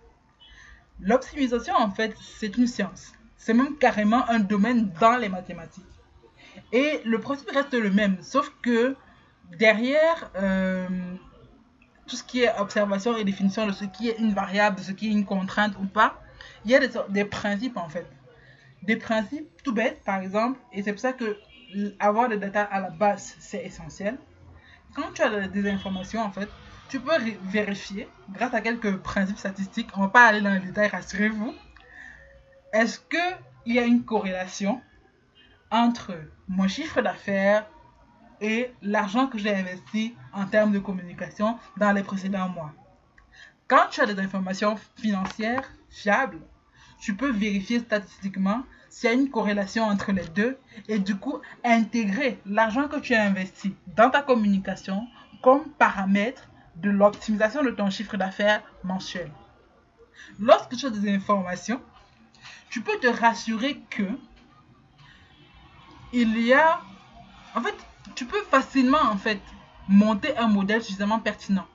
L'optimisation, 1.00 1.74
en 1.76 1.90
fait, 1.90 2.16
c'est 2.22 2.56
une 2.58 2.68
science. 2.68 3.14
C'est 3.36 3.54
même 3.54 3.78
carrément 3.78 4.30
un 4.30 4.40
domaine 4.40 4.92
dans 5.00 5.18
les 5.18 5.28
mathématiques. 5.28 5.84
Et 6.72 7.02
le 7.06 7.20
principe 7.20 7.50
reste 7.52 7.74
le 7.74 7.92
même, 7.92 8.18
sauf 8.22 8.52
que 8.62 8.96
derrière 9.58 10.32
euh, 10.36 10.88
tout 12.08 12.16
ce 12.16 12.24
qui 12.24 12.44
est 12.44 12.60
observation 12.60 13.16
et 13.18 13.24
définition 13.24 13.68
de 13.68 13.72
ce 13.72 13.86
qui 13.86 14.10
est 14.10 14.18
une 14.20 14.34
variable, 14.34 14.78
de 14.78 14.82
ce 14.82 14.92
qui 14.92 15.08
est 15.08 15.12
une 15.12 15.26
contrainte 15.26 15.74
ou 15.80 15.86
pas, 15.86 16.22
il 16.66 16.72
y 16.72 16.76
a 16.76 16.80
des, 17.10 17.26
principes 17.26 17.78
en 17.78 17.90
fait. 17.90 18.08
Des 18.84 18.98
principes 18.98 19.50
tout 19.64 19.74
bêtes, 19.74 20.02
par 20.04 20.22
exemple, 20.22 20.60
et 20.72 20.84
c'est 20.84 20.92
pour 20.92 21.02
ça 21.02 21.14
que 21.14 21.38
avoir 22.00 22.30
des 22.30 22.38
data 22.38 22.64
à 22.64 22.80
la 22.80 22.90
base, 22.90 23.36
c'est 23.40 23.64
essentiel. 23.66 24.18
Quand 24.96 25.12
tu 25.14 25.22
as 25.22 25.48
des 25.48 25.70
informations, 25.70 26.22
en 26.22 26.32
fait, 26.32 26.50
tu 26.90 27.00
peux 27.00 27.12
vérifier 27.46 28.08
grâce 28.30 28.54
à 28.54 28.62
quelques 28.62 28.98
principes 28.98 29.40
statistiques. 29.40 29.90
On 29.98 30.02
va 30.02 30.10
pas 30.10 30.28
aller 30.28 30.42
dans 30.42 30.54
les 30.54 30.60
détails, 30.60 30.90
rassurez-vous. 30.90 31.56
Est-ce 32.72 33.00
qu'il 33.00 33.74
y 33.74 33.80
a 33.80 33.84
une 33.84 34.04
corrélation 34.04 34.82
entre 35.74 36.14
mon 36.48 36.68
chiffre 36.68 37.02
d'affaires 37.02 37.66
et 38.40 38.72
l'argent 38.84 39.28
que 39.28 39.40
j'ai 39.40 39.54
investi 39.54 40.16
en 40.32 40.46
termes 40.46 40.72
de 40.72 40.78
communication 40.78 41.58
dans 41.78 41.92
les 41.92 42.04
précédents 42.04 42.48
mois. 42.48 42.72
Quand 43.68 43.88
tu 43.90 44.00
as 44.00 44.06
des 44.06 44.20
informations 44.20 44.76
financières 44.98 45.68
fiables, 45.90 46.40
tu 47.00 47.16
peux 47.16 47.32
vérifier 47.32 47.80
statistiquement 47.80 48.64
s'il 48.90 49.10
y 49.10 49.14
a 49.14 49.16
une 49.16 49.32
corrélation 49.32 49.86
entre 49.86 50.12
les 50.12 50.28
deux 50.28 50.60
et 50.88 51.00
du 51.00 51.16
coup 51.16 51.40
intégrer 51.64 52.40
l'argent 52.46 52.88
que 52.88 53.00
tu 53.00 53.16
as 53.16 53.24
investi 53.24 53.76
dans 53.96 54.12
ta 54.12 54.22
communication 54.22 55.08
comme 55.42 55.64
paramètre 55.80 56.50
de 56.76 56.92
l'optimisation 56.92 57.64
de 57.64 57.72
ton 57.72 57.90
chiffre 57.90 58.16
d'affaires 58.16 58.62
mensuel. 58.84 59.32
Lorsque 60.40 60.76
tu 60.76 60.86
as 60.86 60.92
des 60.92 61.12
informations, 61.12 61.82
tu 62.70 62.82
peux 62.82 63.00
te 63.00 63.08
rassurer 63.08 63.82
que 63.90 64.04
il 66.14 66.40
y 66.40 66.54
a... 66.54 66.80
En 67.56 67.62
fait, 67.62 67.76
tu 68.16 68.26
peux 68.26 68.42
facilement, 68.44 69.02
en 69.02 69.18
fait, 69.18 69.42
monter 69.88 70.38
un 70.38 70.48
modèle 70.48 70.82
suffisamment 70.82 71.20
pertinent. 71.20 71.66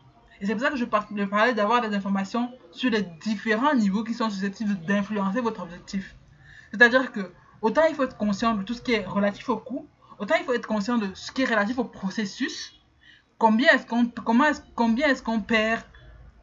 Et 0.40 0.46
c'est 0.46 0.54
pour 0.54 0.62
ça 0.62 0.70
que 0.70 0.76
je 0.76 0.84
parlais 0.84 1.52
d'avoir 1.54 1.80
des 1.80 1.94
informations 1.94 2.50
sur 2.70 2.90
les 2.90 3.02
différents 3.02 3.74
niveaux 3.74 4.04
qui 4.04 4.14
sont 4.14 4.30
susceptibles 4.30 4.76
d'influencer 4.86 5.40
votre 5.40 5.62
objectif. 5.62 6.14
C'est-à-dire 6.70 7.10
que 7.10 7.32
autant 7.60 7.82
il 7.88 7.94
faut 7.94 8.04
être 8.04 8.16
conscient 8.16 8.54
de 8.54 8.62
tout 8.62 8.74
ce 8.74 8.82
qui 8.82 8.92
est 8.92 9.04
relatif 9.04 9.48
au 9.48 9.56
coût, 9.56 9.88
autant 10.18 10.36
il 10.38 10.44
faut 10.44 10.52
être 10.52 10.66
conscient 10.66 10.96
de 10.96 11.08
ce 11.14 11.32
qui 11.32 11.42
est 11.42 11.46
relatif 11.46 11.78
au 11.78 11.84
processus. 11.84 12.80
Combien 13.36 13.72
est-ce 13.72 13.86
qu'on 13.86 14.04
est 14.04 14.62
combien 14.74 15.14
qu'on 15.14 15.40
perd 15.40 15.82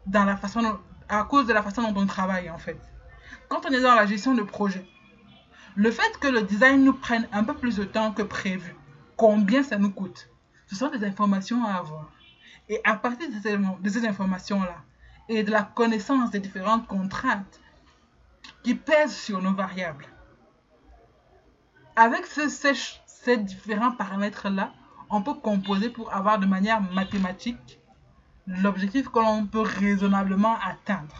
dans 0.05 0.25
la 0.25 0.35
façon 0.35 0.77
à 1.07 1.23
cause 1.23 1.47
de 1.47 1.53
la 1.53 1.63
façon 1.63 1.83
dont 1.91 2.01
on 2.01 2.05
travaille 2.05 2.49
en 2.49 2.57
fait. 2.57 2.77
Quand 3.47 3.65
on 3.65 3.71
est 3.71 3.81
dans 3.81 3.95
la 3.95 4.05
gestion 4.05 4.33
de 4.33 4.41
projet, 4.41 4.85
le 5.75 5.91
fait 5.91 6.17
que 6.19 6.27
le 6.27 6.43
design 6.43 6.83
nous 6.83 6.93
prenne 6.93 7.27
un 7.33 7.43
peu 7.43 7.53
plus 7.53 7.75
de 7.75 7.83
temps 7.83 8.11
que 8.11 8.21
prévu, 8.21 8.75
combien 9.17 9.61
ça 9.61 9.77
nous 9.77 9.91
coûte, 9.91 10.29
ce 10.67 10.75
sont 10.75 10.89
des 10.89 11.03
informations 11.03 11.63
à 11.65 11.73
avoir. 11.73 12.09
Et 12.69 12.79
à 12.83 12.95
partir 12.95 13.27
de 13.29 13.89
ces, 13.89 14.05
informations-là, 14.05 14.77
et 15.27 15.43
de 15.43 15.51
la 15.51 15.63
connaissance 15.63 16.31
des 16.31 16.39
différentes 16.39 16.87
contraintes 16.87 17.59
qui 18.63 18.73
pèsent 18.73 19.15
sur 19.15 19.41
nos 19.41 19.53
variables, 19.53 20.07
avec 21.95 22.25
ces 22.25 23.37
différents 23.37 23.91
paramètres-là, 23.91 24.73
on 25.09 25.21
peut 25.21 25.33
composer 25.33 25.89
pour 25.89 26.13
avoir 26.13 26.39
de 26.39 26.45
manière 26.45 26.81
mathématique 26.81 27.79
l'objectif 28.47 29.09
que 29.09 29.19
l'on 29.19 29.45
peut 29.45 29.61
raisonnablement 29.61 30.57
atteindre 30.63 31.15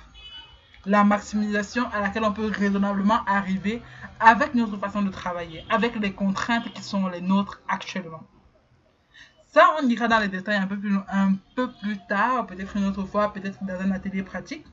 la 0.86 1.04
maximisation 1.04 1.88
à 1.91 2.00
laquelle 2.00 2.24
on 2.24 2.32
peut 2.34 2.52
raisonnablement 2.54 3.24
arriver 3.26 3.82
avec 4.19 4.54
notre 4.54 4.78
façon 4.78 5.02
de 5.02 5.10
travailler, 5.10 5.65
avec 5.69 5.95
les 5.95 6.13
contraintes 6.13 6.71
qui 6.74 6.82
sont 6.82 7.08
les 7.08 7.21
nôtres 7.21 7.62
actuellement. 7.67 8.24
Ça, 9.48 9.63
on 9.82 9.88
ira 9.88 10.08
dans 10.08 10.19
les 10.19 10.28
détails 10.28 10.58
un 10.58 10.67
peu 10.67 10.78
plus, 10.78 10.95
un 11.10 11.36
peu 11.56 11.71
plus 11.71 11.98
tard, 12.10 12.45
peut-être 12.45 12.76
une 12.76 12.86
autre 12.86 13.06
fois, 13.06 13.32
peut-être 13.32 13.63
dans 13.63 13.80
un 13.80 13.91
atelier 13.91 14.21
pratique. 14.21 14.65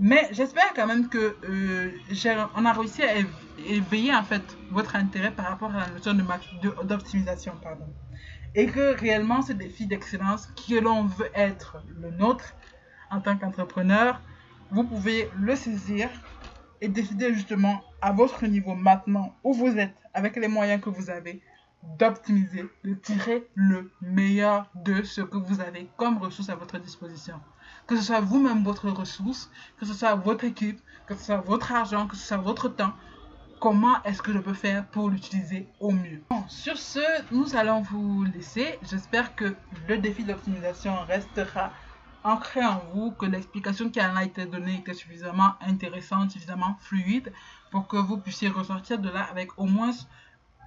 Mais 0.00 0.28
j'espère 0.32 0.74
quand 0.74 0.86
même 0.86 1.08
que 1.08 1.36
euh, 1.48 1.90
on 2.54 2.64
a 2.64 2.72
réussi 2.72 3.02
à 3.02 3.14
éveiller 3.66 4.14
en 4.14 4.22
fait 4.22 4.42
votre 4.70 4.96
intérêt 4.96 5.30
par 5.30 5.46
rapport 5.46 5.74
à 5.74 5.80
la 5.80 5.88
notion 5.88 6.14
d'optimisation. 6.84 7.54
Et 8.54 8.66
que 8.66 8.98
réellement 8.98 9.42
ce 9.42 9.52
défi 9.52 9.86
d'excellence 9.86 10.46
que 10.46 10.78
l'on 10.78 11.04
veut 11.04 11.30
être 11.34 11.82
le 12.00 12.10
nôtre 12.10 12.54
en 13.10 13.20
tant 13.20 13.36
qu'entrepreneur, 13.36 14.20
vous 14.70 14.84
pouvez 14.84 15.30
le 15.38 15.56
saisir 15.56 16.08
et 16.80 16.88
décider 16.88 17.32
justement 17.34 17.82
à 18.00 18.12
votre 18.12 18.46
niveau 18.46 18.74
maintenant 18.74 19.34
où 19.42 19.52
vous 19.52 19.78
êtes, 19.78 19.96
avec 20.14 20.36
les 20.36 20.48
moyens 20.48 20.80
que 20.82 20.90
vous 20.90 21.10
avez, 21.10 21.42
d'optimiser, 21.98 22.66
de 22.84 22.94
tirer 22.94 23.46
le 23.54 23.90
meilleur 24.00 24.68
de 24.74 25.02
ce 25.02 25.20
que 25.20 25.38
vous 25.38 25.60
avez 25.60 25.88
comme 25.96 26.18
ressources 26.18 26.50
à 26.50 26.56
votre 26.56 26.78
disposition. 26.78 27.40
Que 27.86 27.96
ce 27.96 28.02
soit 28.02 28.20
vous-même 28.20 28.64
votre 28.64 28.90
ressource, 28.90 29.50
que 29.78 29.86
ce 29.86 29.94
soit 29.94 30.14
votre 30.14 30.44
équipe, 30.44 30.80
que 31.06 31.14
ce 31.14 31.24
soit 31.24 31.40
votre 31.40 31.72
argent, 31.72 32.06
que 32.06 32.16
ce 32.16 32.26
soit 32.26 32.36
votre 32.36 32.68
temps, 32.68 32.92
comment 33.60 34.02
est-ce 34.04 34.22
que 34.22 34.32
je 34.32 34.38
peux 34.38 34.54
faire 34.54 34.86
pour 34.88 35.08
l'utiliser 35.08 35.68
au 35.80 35.90
mieux? 35.90 36.22
sur 36.48 36.78
ce, 36.78 37.00
nous 37.32 37.56
allons 37.56 37.82
vous 37.82 38.24
laisser. 38.24 38.78
J'espère 38.82 39.34
que 39.34 39.54
le 39.88 39.98
défi 39.98 40.24
d'optimisation 40.24 40.94
restera 41.06 41.72
ancré 42.24 42.64
en 42.64 42.82
vous, 42.92 43.12
que 43.12 43.26
l'explication 43.26 43.90
qui 43.90 44.00
en 44.00 44.16
a 44.16 44.24
été 44.24 44.46
donnée 44.46 44.76
était 44.76 44.94
suffisamment 44.94 45.54
intéressante, 45.60 46.30
suffisamment 46.30 46.76
fluide 46.80 47.32
pour 47.70 47.86
que 47.86 47.96
vous 47.96 48.18
puissiez 48.18 48.48
ressortir 48.48 48.98
de 48.98 49.08
là 49.08 49.26
avec 49.30 49.58
au 49.58 49.66
moins 49.66 49.92